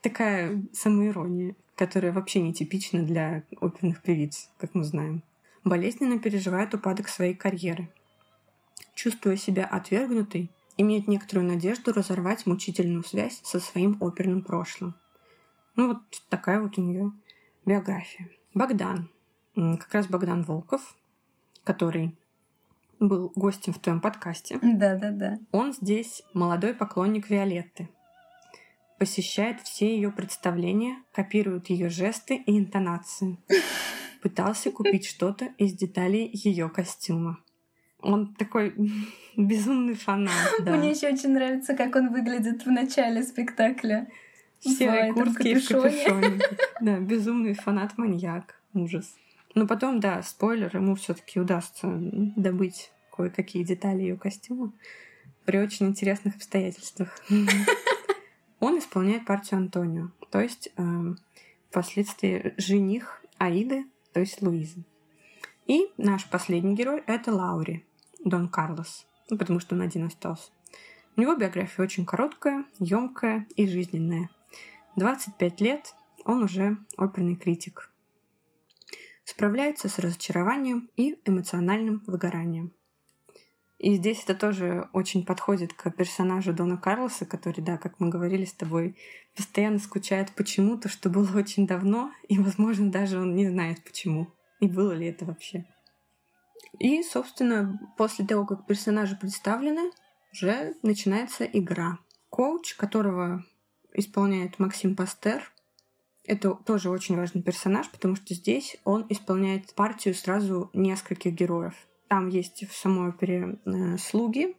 [0.00, 5.22] Такая самоирония, которая вообще нетипична для оперных певиц, как мы знаем.
[5.64, 7.88] Болезненно переживает упадок своей карьеры.
[8.94, 14.94] Чувствуя себя отвергнутой, имеет некоторую надежду разорвать мучительную связь со своим оперным прошлым.
[15.76, 15.98] Ну вот
[16.28, 17.12] такая вот у нее
[17.64, 18.28] биография.
[18.54, 19.10] Богдан.
[19.54, 20.94] Как раз Богдан Волков,
[21.64, 22.16] который
[23.00, 24.58] был гостем в твоем подкасте.
[24.62, 25.38] Да, да, да.
[25.50, 27.88] Он здесь молодой поклонник Виолетты.
[28.98, 33.38] Посещает все ее представления, копирует ее жесты и интонации.
[34.22, 37.38] Пытался купить что-то из деталей ее костюма.
[38.02, 38.74] Он такой
[39.36, 40.32] безумный фанат.
[40.64, 40.76] Да.
[40.76, 44.08] Мне еще очень нравится, как он выглядит в начале спектакля.
[44.60, 46.40] Серой куртки в капюшоне.
[46.80, 48.60] Да, безумный фанат-маньяк.
[48.74, 49.14] Ужас.
[49.54, 54.72] Но потом, да, спойлер, ему все таки удастся добыть кое-какие детали ее костюма
[55.44, 57.20] при очень интересных обстоятельствах.
[58.60, 61.14] Он исполняет партию Антонио, то есть э,
[61.68, 64.84] впоследствии жених Аиды, то есть Луизы.
[65.66, 67.84] И наш последний герой— это Лаури,
[68.24, 70.50] Дон Карлос, ну, потому что он один остался.
[71.16, 74.30] У него биография очень короткая, емкая и жизненная.
[74.96, 75.94] 25 лет
[76.24, 77.90] он уже оперный критик.
[79.24, 82.72] Справляется с разочарованием и эмоциональным выгоранием.
[83.78, 88.44] И здесь это тоже очень подходит к персонажу Дона Карлоса, который, да, как мы говорили
[88.44, 88.96] с тобой,
[89.36, 94.28] постоянно скучает почему-то, что было очень давно, и, возможно, даже он не знает почему.
[94.60, 95.66] И было ли это вообще.
[96.78, 99.90] И, собственно, после того, как персонажи представлены,
[100.32, 101.98] уже начинается игра.
[102.30, 103.44] Коуч, которого
[103.92, 105.52] исполняет Максим Пастер,
[106.24, 111.74] это тоже очень важный персонаж, потому что здесь он исполняет партию сразу нескольких героев.
[112.08, 114.56] Там есть в самой опере э, слуги,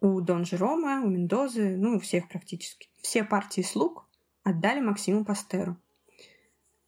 [0.00, 2.88] у Дон Жерома, у Мендозы, ну, у всех практически.
[3.02, 4.04] Все партии слуг
[4.42, 5.76] отдали Максиму Пастеру.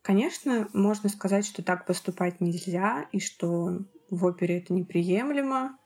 [0.02, 3.78] Конечно, можно сказать, что так поступать нельзя, и что
[4.14, 5.78] в опере это неприемлемо.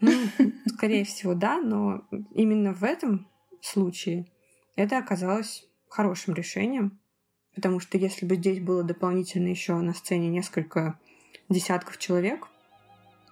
[0.00, 0.10] Ну,
[0.66, 3.28] скорее всего, да, но именно в этом
[3.60, 4.26] случае
[4.76, 7.00] это оказалось хорошим решением,
[7.54, 10.98] потому что если бы здесь было дополнительно еще на сцене несколько
[11.48, 12.48] десятков человек,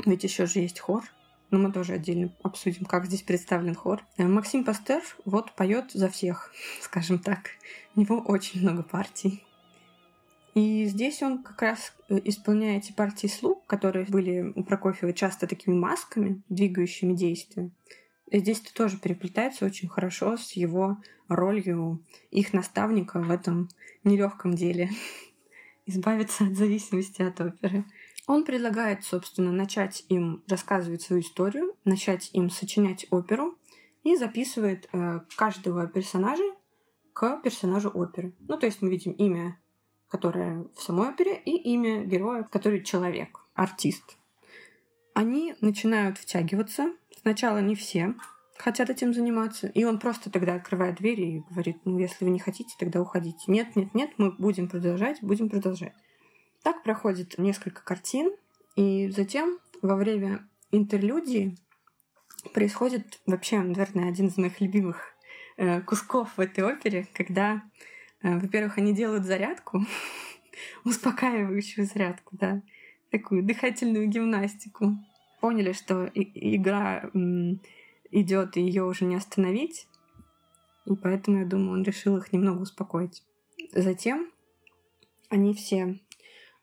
[0.05, 1.05] ведь еще же есть хор,
[1.51, 4.05] но мы тоже отдельно обсудим, как здесь представлен хор.
[4.17, 7.51] Э, Максим Пастер вот поет за всех, скажем так.
[7.97, 9.43] У него очень много партий.
[10.55, 15.47] И здесь он как раз э, исполняет эти партии слуг, которые были у Прокофьева часто
[15.47, 17.71] такими масками, двигающими действия.
[18.33, 20.99] Здесь это тоже переплетается очень хорошо с его
[21.29, 23.69] ролью их наставника в этом
[24.05, 24.91] нелегком деле.
[25.87, 27.85] Избавиться от зависимости от оперы.
[28.27, 33.57] Он предлагает, собственно, начать им рассказывать свою историю, начать им сочинять оперу
[34.05, 36.45] и записывает э, каждого персонажа
[37.13, 38.33] к персонажу оперы.
[38.41, 39.59] Ну, то есть мы видим имя
[40.11, 44.17] которое в самой опере, и имя героя, который человек, артист.
[45.15, 46.93] Они начинают втягиваться.
[47.23, 48.15] Сначала не все
[48.61, 49.69] хотят этим заниматься.
[49.69, 53.45] И он просто тогда открывает двери и говорит, ну, если вы не хотите, тогда уходите.
[53.47, 55.95] Нет, нет, нет, мы будем продолжать, будем продолжать.
[56.63, 58.31] Так проходит несколько картин,
[58.77, 61.57] и затем во время интерлюдии
[62.53, 65.15] происходит вообще, наверное, один из моих любимых
[65.57, 67.63] э, кусков в этой опере, когда
[68.23, 69.85] во-первых, они делают зарядку,
[70.85, 72.63] успокаивающую зарядку, да,
[73.11, 74.99] такую дыхательную гимнастику.
[75.41, 77.11] Поняли, что игра
[78.11, 79.87] идет, и ее уже не остановить.
[80.85, 83.23] И поэтому, я думаю, он решил их немного успокоить.
[83.73, 84.31] Затем
[85.29, 86.01] они все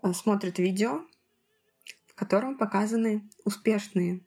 [0.04, 1.02] э, смотрят видео,
[2.06, 4.22] в котором показаны успешные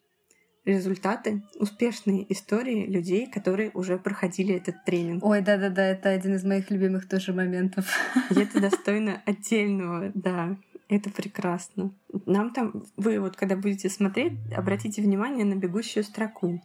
[0.70, 5.24] результаты, успешные истории людей, которые уже проходили этот тренинг.
[5.24, 7.86] Ой, да-да-да, это один из моих любимых тоже моментов.
[8.30, 10.56] И это достойно отдельного, да,
[10.88, 11.92] это прекрасно.
[12.26, 16.60] Нам там, вы вот когда будете смотреть, обратите внимание на бегущую строку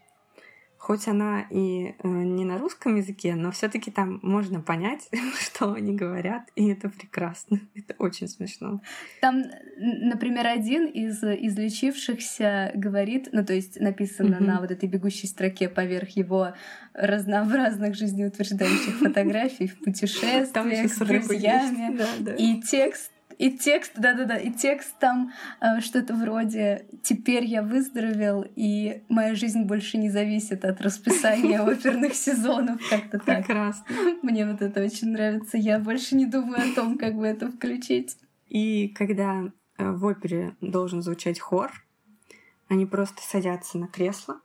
[0.86, 5.10] хоть она и э, не на русском языке, но все-таки там можно понять,
[5.40, 7.60] что они говорят, и это прекрасно.
[7.76, 8.82] Это очень смешно.
[9.20, 9.46] Там,
[9.78, 14.44] например, один из излечившихся говорит, ну то есть написано mm-hmm.
[14.44, 16.54] на вот этой бегущей строке поверх его
[16.94, 21.98] разнообразных жизнеутверждающих фотографий в путешествиях с друзьями.
[22.38, 29.04] И текст и текст, да-да-да, и текст там э, что-то вроде «Теперь я выздоровел, и
[29.10, 32.82] моя жизнь больше не зависит от расписания оперных сезонов».
[32.90, 33.46] Как-то так.
[33.46, 33.86] Прекрасно.
[34.22, 35.58] Мне вот это очень нравится.
[35.58, 38.18] Я больше не думаю о том, как бы это включить.
[38.48, 39.44] И когда
[39.78, 41.72] э, в опере должен звучать хор,
[42.68, 44.40] они просто садятся на кресло,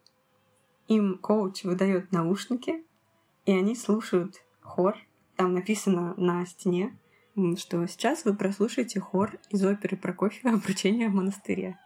[0.88, 2.84] им коуч выдает наушники,
[3.46, 4.96] и они слушают хор.
[5.36, 6.98] Там написано на стене
[7.56, 11.78] что сейчас вы прослушаете хор из оперы Прокофьева «Обручение в монастыре».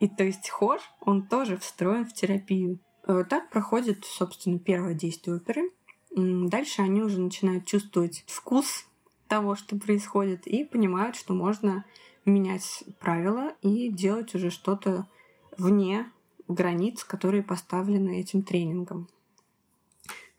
[0.00, 2.78] И то есть хор, он тоже встроен в терапию.
[3.06, 5.70] Э, так проходит, собственно, первое действие оперы.
[6.14, 8.86] Дальше они уже начинают чувствовать вкус
[9.28, 11.84] того, что происходит, и понимают, что можно
[12.24, 15.06] менять правила и делать уже что-то
[15.56, 16.06] вне
[16.48, 19.08] границ, которые поставлены этим тренингом.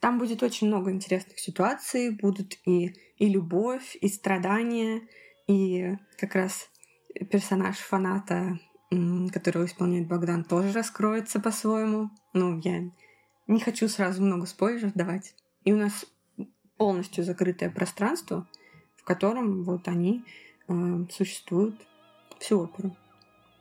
[0.04, 5.08] Там будет очень много интересных ситуаций, будут и, и любовь, и страдания,
[5.48, 6.70] и как раз
[7.32, 8.60] персонаж фаната,
[9.32, 12.10] которого исполняет Богдан, тоже раскроется по-своему.
[12.34, 12.82] Ну, я
[13.48, 15.36] не хочу сразу много спойлеров давать.
[15.64, 16.06] И у нас
[16.76, 18.46] полностью закрытое пространство,
[18.98, 20.26] в котором вот они
[20.68, 20.74] э,
[21.14, 21.76] существуют
[22.40, 22.94] всю оперу.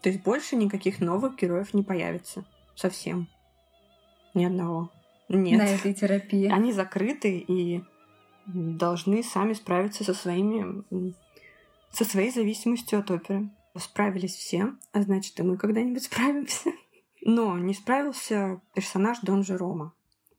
[0.00, 2.44] То есть больше никаких новых героев не появится.
[2.74, 3.28] Совсем.
[4.34, 4.90] Ни одного.
[5.32, 5.58] Нет.
[5.58, 6.46] На этой терапии.
[6.48, 7.82] Они закрыты и
[8.46, 10.84] должны сами справиться со своими
[11.90, 13.50] со своей зависимостью от оперы.
[13.76, 16.70] Справились все, а значит, и мы когда-нибудь справимся.
[17.22, 19.94] Но не справился персонаж Дон Жерома.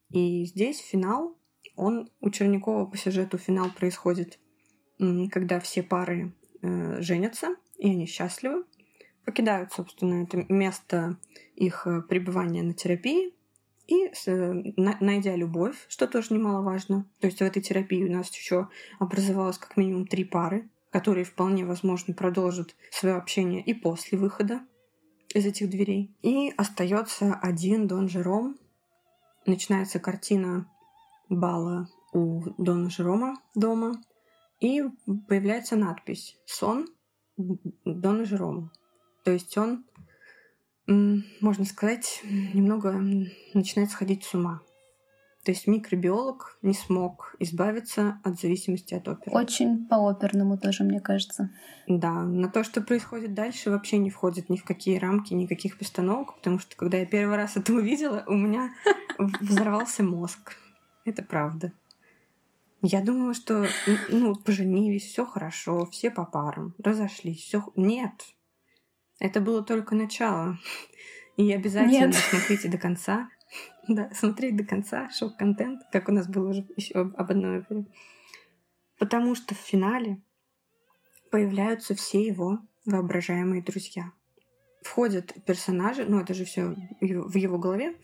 [0.10, 1.36] И здесь финал,
[1.76, 4.38] он у Чернякова по сюжету финал происходит,
[5.32, 8.66] когда все пары э, женятся, и они счастливы,
[9.26, 11.18] покидают, собственно, это место
[11.56, 13.34] их э, пребывания на терапии,
[13.88, 14.12] и
[15.00, 17.06] найдя любовь, что тоже немаловажно.
[17.20, 18.70] То есть в этой терапии у нас еще
[19.00, 24.62] образовалось как минимум три пары, которые вполне возможно продолжат свое общение и после выхода
[25.34, 26.16] из этих дверей.
[26.22, 28.58] И остается один Дон Жером.
[29.46, 30.70] Начинается картина
[31.30, 34.02] бала у Дона Жерома дома.
[34.60, 34.82] И
[35.28, 36.88] появляется надпись «Сон
[37.38, 38.72] Дона Жерома».
[39.26, 39.86] То есть он
[40.88, 42.92] можно сказать, немного
[43.54, 44.62] начинает сходить с ума.
[45.44, 49.36] То есть микробиолог не смог избавиться от зависимости от оперы.
[49.36, 51.50] Очень по-оперному тоже, мне кажется.
[51.86, 56.36] Да, на то, что происходит дальше, вообще не входит ни в какие рамки, никаких постановок,
[56.36, 58.74] потому что когда я первый раз это увидела, у меня
[59.18, 60.56] взорвался мозг.
[61.04, 61.74] Это правда.
[62.82, 63.66] Я думала, что
[64.10, 67.66] ну, поженились, все хорошо, все по парам, разошлись, все.
[67.76, 68.33] Нет,
[69.20, 70.58] это было только начало.
[71.38, 72.16] И обязательно Нет.
[72.16, 73.30] смотрите до конца.
[73.88, 77.86] Да, смотреть до конца, шок-контент, как у нас было уже еще об одной опере.
[78.98, 80.22] Потому что в финале
[81.32, 84.12] появляются все его воображаемые друзья.
[84.82, 87.96] Входят персонажи, ну это же все в его голове,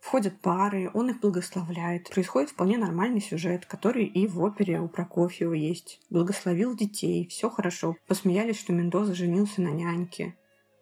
[0.00, 2.10] входят пары, он их благословляет.
[2.10, 6.00] Происходит вполне нормальный сюжет, который и в опере у Прокофьева есть.
[6.10, 7.96] Благословил детей, все хорошо.
[8.06, 10.36] Посмеялись, что Мендоза женился на няньке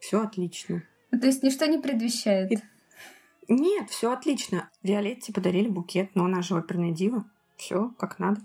[0.05, 0.83] все отлично.
[1.11, 2.53] Ну, то есть ничто не предвещает?
[2.53, 2.59] И...
[3.49, 4.71] Нет, все отлично.
[4.83, 7.25] Виолетте подарили букет, но она же оперная дива.
[7.57, 8.43] Все как надо.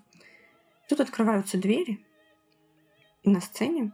[0.88, 2.06] Тут открываются двери,
[3.24, 3.92] и на сцене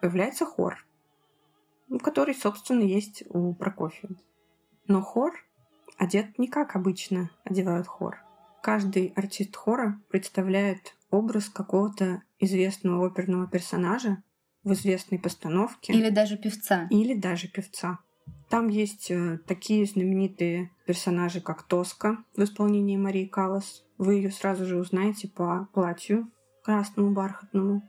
[0.00, 0.84] появляется хор,
[2.02, 4.16] который, собственно, есть у Прокофьева.
[4.88, 5.32] Но хор
[5.96, 8.18] одет не как обычно одевают хор.
[8.64, 14.24] Каждый артист хора представляет образ какого-то известного оперного персонажа,
[14.64, 15.92] в известной постановке.
[15.92, 16.86] Или даже певца.
[16.90, 17.98] Или даже певца.
[18.48, 23.84] Там есть э, такие знаменитые персонажи, как Тоска в исполнении Марии Каллас.
[23.96, 26.30] Вы ее сразу же узнаете по платью
[26.64, 27.88] красному бархатному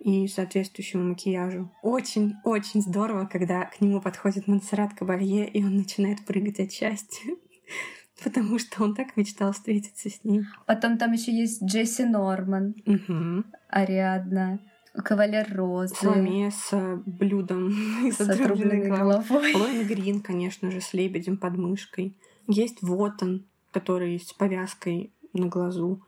[0.00, 1.70] и соответствующему макияжу.
[1.82, 7.34] Очень-очень здорово, когда к нему подходит Монсеррат Кабалье, и он начинает прыгать от счастья.
[8.24, 10.42] Потому что он так мечтал встретиться с ней.
[10.66, 13.44] Потом там еще есть Джесси Норман, угу.
[13.68, 14.60] Ариадна.
[14.94, 15.94] Кавалер Розы.
[15.94, 17.70] Саламе с блюдом
[18.12, 19.54] с отрубленной головой.
[19.54, 22.16] Лоин Грин, конечно же, с лебедем под мышкой.
[22.46, 26.02] Есть Вотан, который с повязкой на глазу.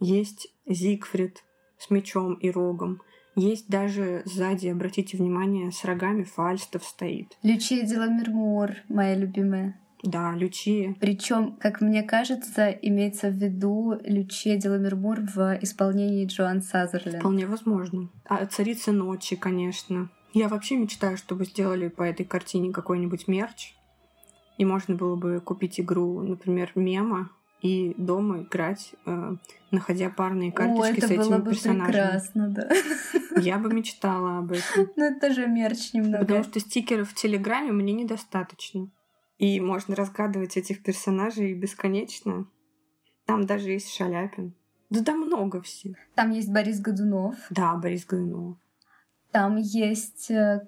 [0.00, 1.42] Есть Зигфрид
[1.78, 3.02] с мечом и рогом.
[3.34, 7.36] Есть даже сзади, обратите внимание, с рогами Фальстов стоит.
[7.42, 9.78] Лючия Деламермур, моя любимая.
[10.02, 10.94] Да, Лючия.
[11.00, 17.20] Причем, как мне кажется, имеется в виду Лючия Деламермур в исполнении Джоан Сазерленд.
[17.20, 18.10] Вполне возможно.
[18.24, 20.10] А «Царица ночи», конечно.
[20.34, 23.74] Я вообще мечтаю, чтобы сделали по этой картине какой-нибудь мерч.
[24.58, 27.30] И можно было бы купить игру, например, мема,
[27.62, 29.36] и дома играть, э,
[29.70, 31.86] находя парные карточки О, с этими было бы персонажами.
[31.86, 32.70] прекрасно, да.
[33.40, 34.88] Я бы мечтала об этом.
[34.96, 36.24] Ну, это же мерч немного.
[36.24, 38.88] Потому что стикеров в Телеграме мне недостаточно.
[39.38, 42.46] И можно разгадывать этих персонажей бесконечно.
[43.26, 44.54] Там даже есть Шаляпин.
[44.88, 45.96] Да да много всех.
[46.14, 47.34] Там есть Борис Годунов.
[47.50, 48.56] Да, Борис Годунов.
[49.32, 50.66] Там есть, э,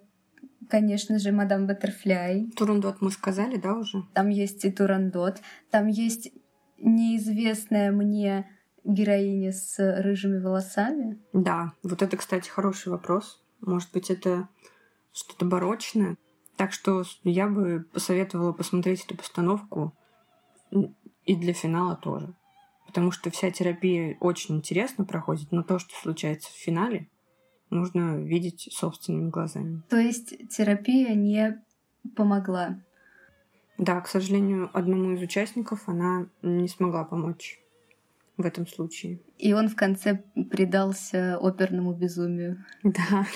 [0.68, 2.50] конечно же, Мадам Баттерфляй.
[2.56, 4.02] Турандот мы сказали, да, уже?
[4.12, 5.40] Там есть и Турандот.
[5.70, 6.32] Там есть
[6.78, 8.50] неизвестная мне
[8.84, 11.18] героиня с рыжими волосами.
[11.32, 13.42] Да, вот это, кстати, хороший вопрос.
[13.60, 14.48] Может быть, это
[15.12, 16.16] что-то барочное.
[16.58, 19.94] Так что я бы посоветовала посмотреть эту постановку
[21.24, 22.34] и для финала тоже.
[22.84, 27.08] Потому что вся терапия очень интересно проходит, но то, что случается в финале,
[27.70, 29.82] нужно видеть собственными глазами.
[29.88, 31.62] То есть терапия не
[32.16, 32.80] помогла?
[33.76, 37.60] Да, к сожалению, одному из участников она не смогла помочь
[38.36, 39.20] в этом случае.
[39.38, 42.64] И он в конце предался оперному безумию.
[42.82, 43.26] Да.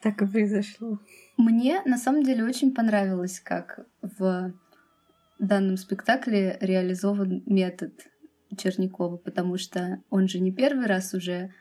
[0.00, 0.98] Так и произошло.
[1.36, 4.52] Мне на самом деле очень понравилось, как в
[5.38, 7.92] данном спектакле реализован метод
[8.56, 11.52] Черникова, потому что он же не первый раз уже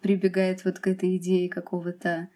[0.00, 2.28] прибегает вот к этой идее какого-то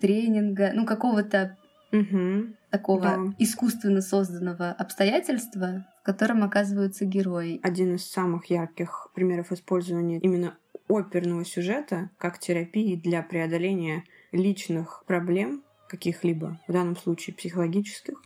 [0.00, 1.56] тренинга, ну какого-то
[1.92, 3.18] угу, такого да.
[3.38, 7.60] искусственно созданного обстоятельства, в котором оказываются герои.
[7.62, 10.56] Один из самых ярких примеров использования именно
[10.88, 18.22] оперного сюжета как терапии для преодоления личных проблем каких-либо, в данном случае психологических,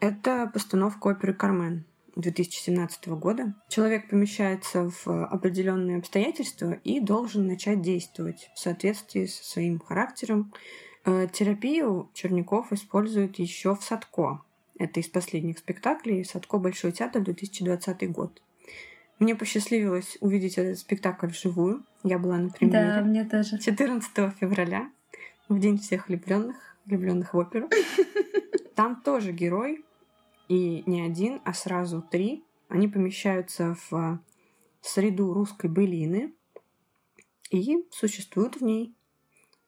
[0.00, 1.84] это постановка оперы «Кармен»
[2.16, 3.54] 2017 года.
[3.68, 10.52] Человек помещается в определенные обстоятельства и должен начать действовать в соответствии со своим характером.
[11.04, 14.42] Э, терапию Черняков использует еще в Садко.
[14.78, 18.42] Это из последних спектаклей Садко Большой театр 2020 год.
[19.18, 21.84] Мне посчастливилось увидеть этот спектакль вживую.
[22.02, 22.78] Я была на премьере.
[22.78, 23.58] Да, мне тоже.
[23.58, 24.90] 14 февраля,
[25.48, 27.68] в День всех влюбленных, влюбленных в оперу.
[28.74, 29.84] Там тоже герой
[30.48, 32.44] и не один, а сразу три.
[32.68, 34.20] Они помещаются в
[34.82, 36.34] среду русской былины
[37.50, 38.94] и существуют в ней.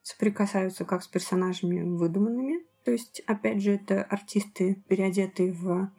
[0.03, 5.91] Соприкасаются как с персонажами выдуманными, то есть, опять же, это артисты, переодетые в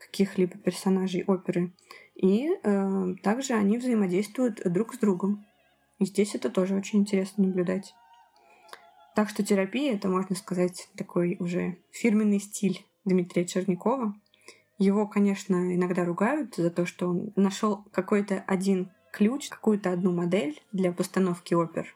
[0.00, 1.72] каких-либо персонажей оперы.
[2.14, 5.46] И э, также они взаимодействуют друг с другом.
[5.98, 7.94] И здесь это тоже очень интересно наблюдать.
[9.14, 14.14] Так что терапия— это, можно сказать, такой уже фирменный стиль Дмитрия Чернякова.
[14.78, 20.62] Его, конечно, иногда ругают за то, что он нашел какой-то один ключ, какую-то одну модель
[20.72, 21.94] для постановки опер.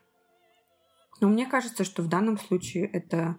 [1.21, 3.39] Но мне кажется, что в данном случае это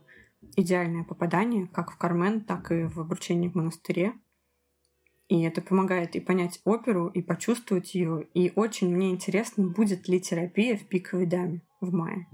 [0.55, 4.13] идеальное попадание как в Кармен, так и в обручении в монастыре.
[5.27, 8.27] И это помогает и понять оперу, и почувствовать ее.
[8.33, 12.27] И очень мне интересно, будет ли терапия в «Пиковой даме» в мае.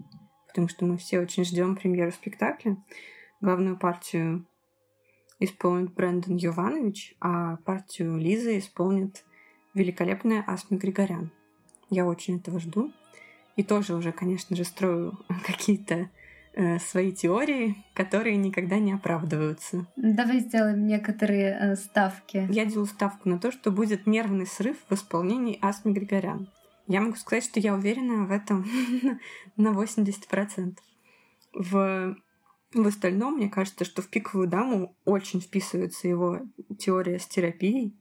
[0.47, 2.76] Потому что мы все очень ждем премьеру спектакля.
[3.39, 4.45] Главную партию
[5.39, 9.23] исполнит Брэндон Йованович, а партию Лизы исполнит
[9.73, 11.31] великолепная Асми Григорян.
[11.89, 12.91] Я очень этого жду.
[13.55, 16.09] И тоже уже, конечно же, строю какие-то
[16.53, 19.88] э, свои теории, которые никогда не оправдываются.
[19.95, 22.48] Давай сделаем некоторые э, ставки.
[22.49, 26.48] Я делаю ставку на то, что будет нервный срыв в исполнении Асми Григорян.
[26.88, 28.65] Я могу сказать, что я уверена в этом
[29.56, 30.78] на 80%.
[31.53, 32.15] В
[32.73, 36.40] в остальном, мне кажется, что в пиковую даму очень вписывается его
[36.80, 37.94] теория с терапией,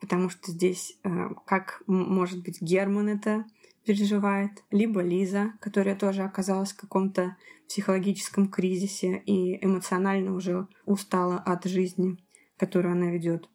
[0.00, 3.44] потому что здесь э, как, может быть, Герман это
[3.88, 7.38] переживает, либо Лиза, которая тоже оказалась в каком-то
[7.68, 12.18] психологическом кризисе и эмоционально уже устала от жизни,
[12.58, 13.48] которую она ведет.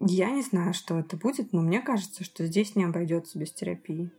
[0.00, 4.10] Я не знаю, что это будет, но мне кажется, что здесь не обойдется без терапии.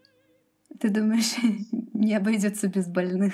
[0.80, 1.36] Ты думаешь,
[1.94, 3.34] не обойдется без больных?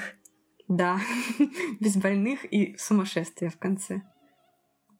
[0.69, 1.01] Да,
[1.81, 4.03] без больных и сумасшествия в конце.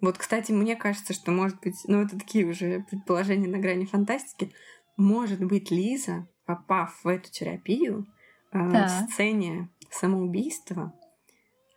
[0.01, 4.51] Вот, кстати, мне кажется, что может быть, ну это такие уже предположения на грани фантастики,
[4.97, 8.07] может быть, Лиза, попав в эту терапию,
[8.51, 8.87] э, да.
[8.87, 10.93] в сцене самоубийства,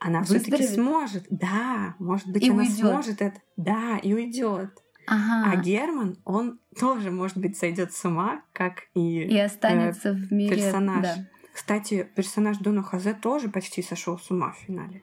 [0.00, 2.76] она все-таки сможет, да, может быть, и она уйдет.
[2.76, 4.70] сможет это, да, и уйдет.
[5.06, 5.52] Ага.
[5.52, 10.32] А Герман, он тоже, может быть, сойдет с ума, как и, и останется э, в
[10.32, 11.02] мире персонаж.
[11.02, 11.28] Да.
[11.52, 15.02] Кстати, персонаж Дона Хазе тоже почти сошел с ума в финале.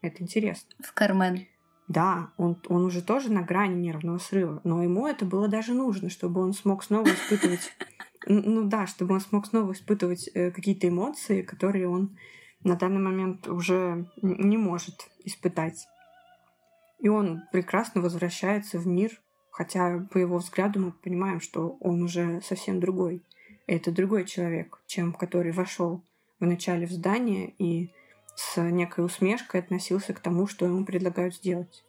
[0.00, 0.70] Это интересно.
[0.80, 1.46] В Кармен.
[1.88, 6.10] Да, он, он уже тоже на грани нервного срыва, но ему это было даже нужно,
[6.10, 7.72] чтобы он смог снова испытывать...
[8.30, 12.16] Ну да, чтобы он смог снова испытывать э, какие-то эмоции, которые он
[12.62, 15.86] на данный момент уже не может испытать.
[16.98, 22.42] И он прекрасно возвращается в мир, хотя по его взгляду мы понимаем, что он уже
[22.42, 23.22] совсем другой
[23.68, 26.02] это другой человек, чем который вошел
[26.40, 27.92] вначале в здание и
[28.34, 31.84] с некой усмешкой относился к тому, что ему предлагают сделать.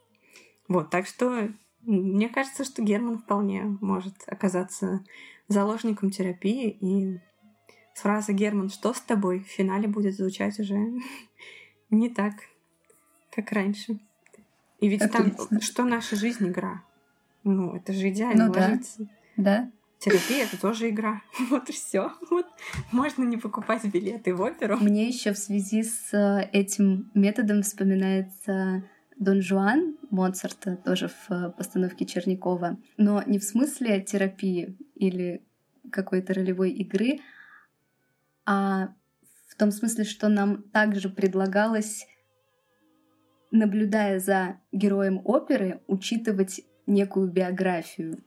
[0.68, 1.50] Вот, так что
[1.82, 5.04] мне кажется, что Герман вполне может оказаться
[5.50, 7.20] заложником терапии, и
[7.96, 10.78] фраза «Герман, что с тобой?» в финале будет звучать уже
[11.90, 12.34] не так,
[13.32, 14.00] как раньше.
[14.80, 15.48] И ведь Отлично.
[15.50, 16.84] там, что наша жизнь игра.
[17.44, 19.04] Ну, это же идеально ну, ложится.
[19.36, 19.44] Да.
[19.44, 19.72] да.
[20.00, 21.22] Терапия это тоже игра.
[21.50, 22.14] Вот и все.
[22.30, 22.46] Вот.
[22.92, 24.78] Можно не покупать билеты в оперу.
[24.78, 28.84] Мне еще в связи с э, этим методом вспоминается
[29.20, 32.78] Дон Жуан Моцарта, тоже в э, постановке Черникова.
[32.98, 35.44] Но не в смысле терапии или
[35.92, 37.20] какой-то ролевой игры,
[38.46, 38.94] а
[39.48, 42.08] в том смысле, что нам также предлагалось
[43.52, 48.20] наблюдая за героем оперы, учитывать некую биографию.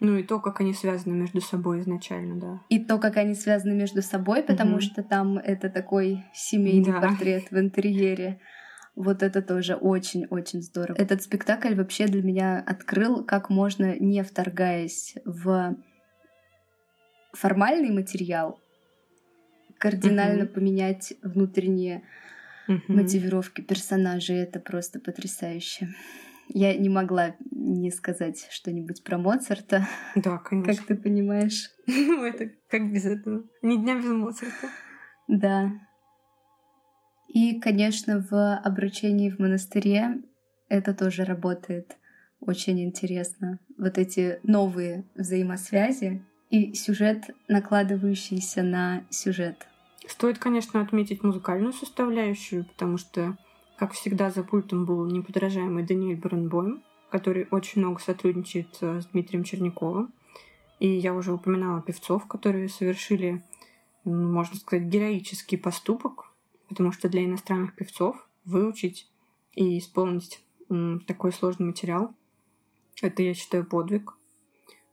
[0.00, 2.60] Ну и то, как они связаны между собой изначально, да.
[2.68, 4.80] И то, как они связаны между собой, потому угу.
[4.80, 7.00] что там это такой семейный да.
[7.00, 8.40] портрет в интерьере.
[8.96, 10.96] Вот это тоже очень-очень здорово.
[10.96, 15.76] Этот спектакль вообще для меня открыл, как можно, не вторгаясь в
[17.32, 18.60] формальный материал,
[19.78, 20.54] кардинально угу.
[20.54, 22.04] поменять внутренние
[22.68, 22.80] угу.
[22.88, 24.36] мотивировки персонажей.
[24.36, 25.88] Это просто потрясающе.
[26.48, 29.88] Я не могла не сказать что-нибудь про Моцарта.
[30.14, 30.74] Да, конечно.
[30.74, 31.70] Как ты понимаешь.
[31.86, 33.44] Ну, это как без этого?
[33.62, 34.68] Ни дня без Моцарта.
[35.26, 35.72] Да.
[37.34, 40.22] И, конечно, в обручении в монастыре
[40.68, 41.98] это тоже работает
[42.40, 43.58] очень интересно.
[43.76, 49.66] Вот эти новые взаимосвязи и сюжет, накладывающийся на сюжет.
[50.06, 53.36] Стоит, конечно, отметить музыкальную составляющую, потому что
[53.76, 59.42] как всегда, за пультом был неподражаемый Даниэль Баренбойм, который очень много сотрудничает э, с Дмитрием
[59.42, 60.14] Черняковым.
[60.78, 63.42] И я уже упоминала певцов, которые совершили,
[64.04, 66.33] можно сказать, героический поступок,
[66.74, 69.10] потому что для иностранных певцов выучить
[69.52, 70.44] и исполнить
[71.06, 72.14] такой сложный материал,
[73.00, 74.14] это, я считаю, подвиг.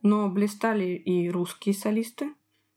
[0.02, 2.34] Но блистали и русские солисты.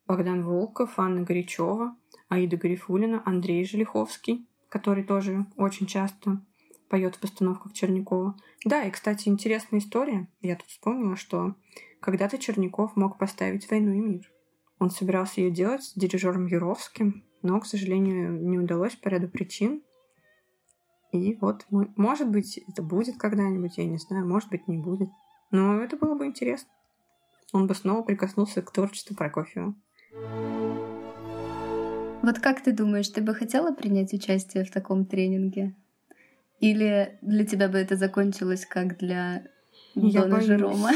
[0.06, 1.96] Богдан Волков, Анна Горячева,
[2.28, 6.40] Аида Гарифулина, Андрей Желиховский который тоже очень часто
[6.88, 8.34] поет в постановках Чернякова.
[8.64, 10.26] Да, и, кстати, интересная история.
[10.40, 11.54] Я тут вспомнила, что
[12.00, 14.32] когда-то Черняков мог поставить «Войну и мир».
[14.80, 19.82] Он собирался ее делать с дирижером Юровским, но, к сожалению, не удалось по ряду причин.
[21.12, 25.10] И вот, может быть, это будет когда-нибудь, я не знаю, может быть, не будет.
[25.50, 26.68] Но это было бы интересно.
[27.52, 29.74] Он бы снова прикоснулся к творчеству Прокофьева.
[32.22, 35.76] Вот как ты думаешь, ты бы хотела принять участие в таком тренинге?
[36.60, 39.46] Или для тебя бы это закончилось как для
[39.94, 40.90] я Дона боюсь, Жерома?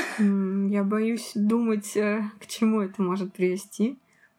[0.70, 3.98] Я боюсь думать, э, к чему это может привести.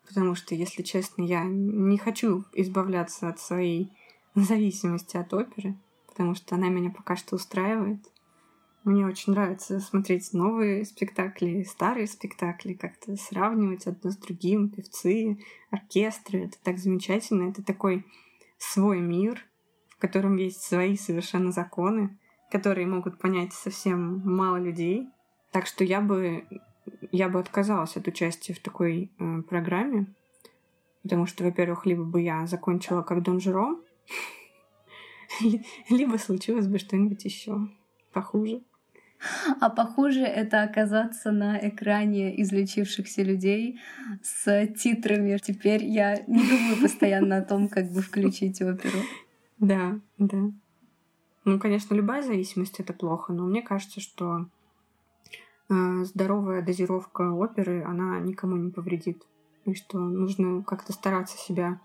[0.10, 3.92] Потому что, если честно, я не хочу избавляться от своей
[4.36, 5.78] зависимости от оперы,
[6.08, 8.02] потому что она меня пока что устраивает.
[8.84, 15.38] Мне очень нравится смотреть новые спектакли, старые спектакли, как-то сравнивать одно с другим, певцы,
[15.70, 16.46] оркестры.
[16.46, 17.50] Это так замечательно.
[17.50, 18.04] Это такой
[18.58, 19.46] свой мир,
[19.90, 22.18] в котором есть свои совершенно законы,
[22.50, 25.08] которые могут понять совсем мало людей.
[25.52, 26.46] Так что я бы,
[27.12, 30.08] я бы отказалась от участия в такой э, программе,
[31.04, 33.82] потому что, во-первых, либо бы я закончила как Дон Жером,
[35.90, 37.68] либо случилось бы что-нибудь еще
[38.14, 38.62] похуже.
[39.60, 43.80] А похуже это оказаться на экране излечившихся людей
[44.24, 45.38] с титрами.
[45.38, 49.00] Теперь я не думаю постоянно о том, как бы включить оперу.
[49.58, 50.52] Да, да.
[51.44, 54.48] Ну, конечно, любая зависимость это плохо, но мне кажется, что
[55.70, 59.24] здоровая дозировка оперы, она никому не повредит.
[59.66, 61.80] И что нужно как-то стараться себя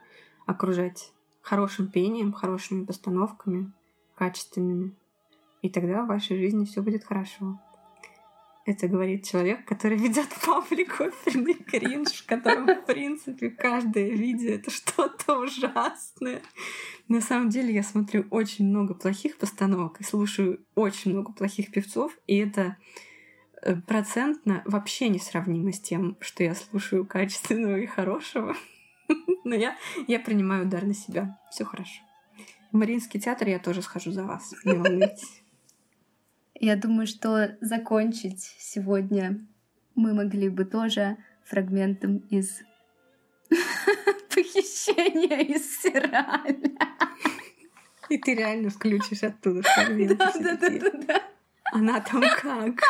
[0.47, 1.13] окружать
[1.43, 3.73] хорошим пением, хорошими постановками,
[4.15, 4.95] качественными.
[5.63, 7.61] И тогда в вашей жизни все будет хорошо.
[8.67, 14.71] Это говорит человек, который ведет паблик оперный кринж, в котором, в принципе, каждое видео— это
[14.71, 16.41] что-то ужасное.
[17.09, 22.17] На самом деле я смотрю очень много плохих постановок и слушаю очень много плохих певцов,
[22.27, 22.79] и это
[23.87, 28.57] процентно вообще не сравнимо с тем, что я слушаю качественного и хорошего.
[29.45, 29.77] Но я,
[30.07, 31.39] я принимаю удар на себя.
[31.51, 32.03] Все хорошо.
[32.73, 34.55] В Мариинский театр я тоже схожу за вас.
[34.65, 35.43] Не волнуйтесь.
[36.55, 39.47] Я думаю, что закончить сегодня
[39.95, 42.63] мы могли бы тоже фрагментом из
[44.35, 46.71] похищения из Сираля.
[48.09, 50.19] И ты реально включишь оттуда фрагмент.
[50.19, 51.23] Да, да, да, да.
[51.73, 52.81] Она там как?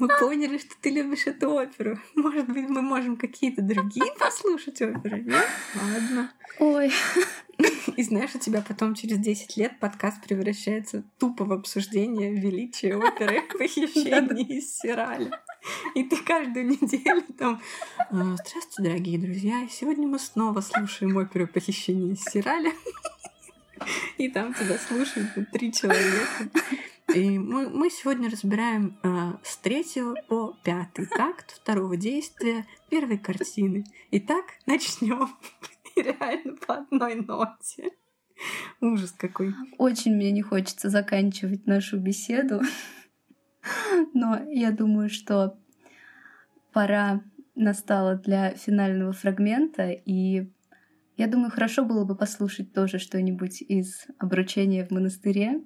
[0.00, 1.98] Мы поняли, что ты любишь эту оперу.
[2.14, 5.20] Может быть, мы можем какие-то другие послушать оперы?
[5.20, 5.46] Нет?
[5.74, 6.32] Ладно.
[6.58, 6.90] Ой.
[7.96, 13.42] И знаешь, у тебя потом через 10 лет подкаст превращается тупо в обсуждение величия оперы
[13.58, 15.30] «Похищение из Сираля».
[15.94, 17.60] И ты каждую неделю там
[17.98, 19.68] «А, Здравствуйте, дорогие друзья!
[19.70, 22.72] Сегодня мы снова слушаем оперу «Похищение из Сираля».
[24.16, 26.48] И там тебя слушают три человека.
[27.14, 33.84] И мы, мы сегодня разбираем э, с третьего по пятый такт второго действия первой картины.
[34.10, 35.28] Итак, начнем.
[35.96, 37.90] Реально по одной ноте.
[38.80, 39.54] Ужас какой.
[39.78, 42.60] Очень мне не хочется заканчивать нашу беседу.
[44.14, 45.58] Но я думаю, что
[46.72, 47.22] пора
[47.54, 50.50] настала для финального фрагмента, и
[51.16, 55.60] я думаю, хорошо было бы послушать тоже что-нибудь из обручения в монастыре,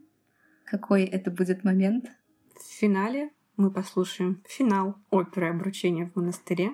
[0.64, 2.06] Какой это будет момент?
[2.54, 6.72] В финале мы послушаем финал оперы «Обручение в монастыре».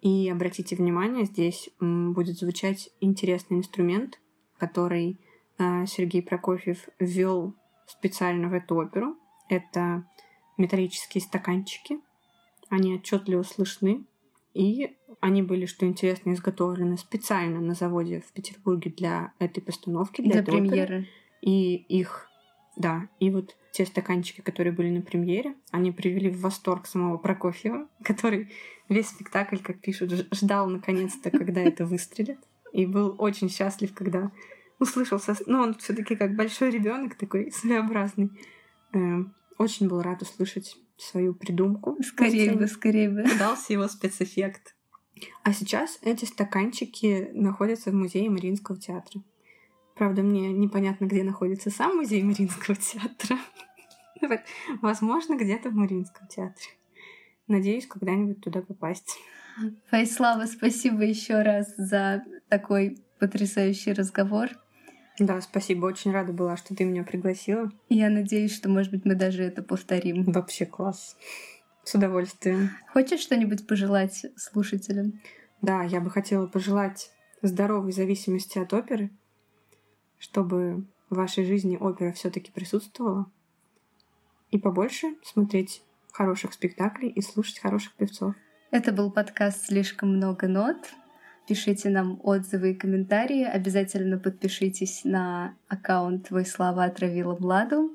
[0.00, 4.20] И обратите внимание, здесь будет звучать интересный инструмент,
[4.58, 5.18] который
[5.56, 7.54] а, Сергей Прокофьев ввел
[7.86, 9.16] специально в эту оперу.
[9.48, 10.06] Это
[10.56, 12.00] металлические стаканчики.
[12.68, 14.04] Они отчетливо слышны.
[14.52, 20.42] И они были, что интересно, изготовлены специально на заводе в Петербурге для этой постановки, для,
[20.42, 20.82] для премьеры.
[20.82, 21.08] Оперы.
[21.40, 22.28] И их,
[22.76, 27.88] да, и вот те стаканчики, которые были на премьере, они привели в восторг самого Прокофьева,
[28.04, 28.52] который
[28.88, 32.38] весь спектакль, как пишут, ждал наконец-то, когда это выстрелит.
[32.72, 34.30] И был очень счастлив, когда
[34.78, 35.36] услышал, со...
[35.46, 38.30] ну, он все таки как большой ребенок такой своеобразный.
[38.92, 41.96] Эм, очень был рад услышать свою придумку.
[42.02, 43.24] Скорее бы, скорее бы.
[43.38, 44.74] Дался его спецэффект.
[45.42, 49.22] А сейчас эти стаканчики находятся в музее Мариинского театра.
[49.94, 53.38] Правда, мне непонятно, где находится сам музей Мариинского театра.
[54.82, 56.66] Возможно, где-то в Мариинском театре.
[57.46, 59.18] Надеюсь, когда-нибудь туда попасть.
[59.90, 64.48] Файслава, спасибо еще раз за такой потрясающий разговор.
[65.18, 65.86] Да, спасибо.
[65.86, 67.70] Очень рада была, что ты меня пригласила.
[67.88, 70.24] Я надеюсь, что, может быть, мы даже это повторим.
[70.24, 71.16] Вообще класс.
[71.84, 72.70] С удовольствием.
[72.92, 75.20] Хочешь что-нибудь пожелать слушателям?
[75.62, 77.10] Да, я бы хотела пожелать
[77.42, 79.10] здоровой зависимости от оперы,
[80.24, 83.26] чтобы в вашей жизни опера все-таки присутствовала,
[84.50, 85.82] и побольше смотреть
[86.12, 88.34] хороших спектаклей и слушать хороших певцов.
[88.70, 90.78] Это был подкаст «Слишком много нот».
[91.46, 93.44] Пишите нам отзывы и комментарии.
[93.44, 97.92] Обязательно подпишитесь на аккаунт «Твой слава отравила Владу».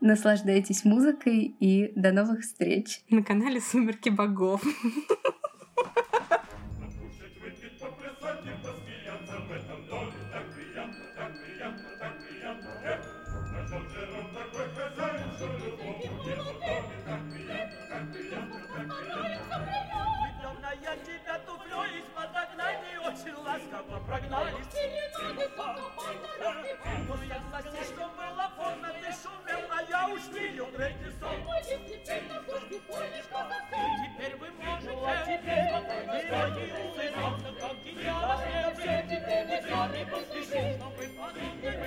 [0.00, 3.02] Наслаждайтесь музыкой и до новых встреч.
[3.10, 4.62] На канале «Сумерки богов».
[32.90, 34.90] Теперь вы можете,
[35.26, 35.70] теперь
[37.60, 38.72] как гениально,
[39.08, 41.80] теперь вы сами поспешите, чтобы подумали,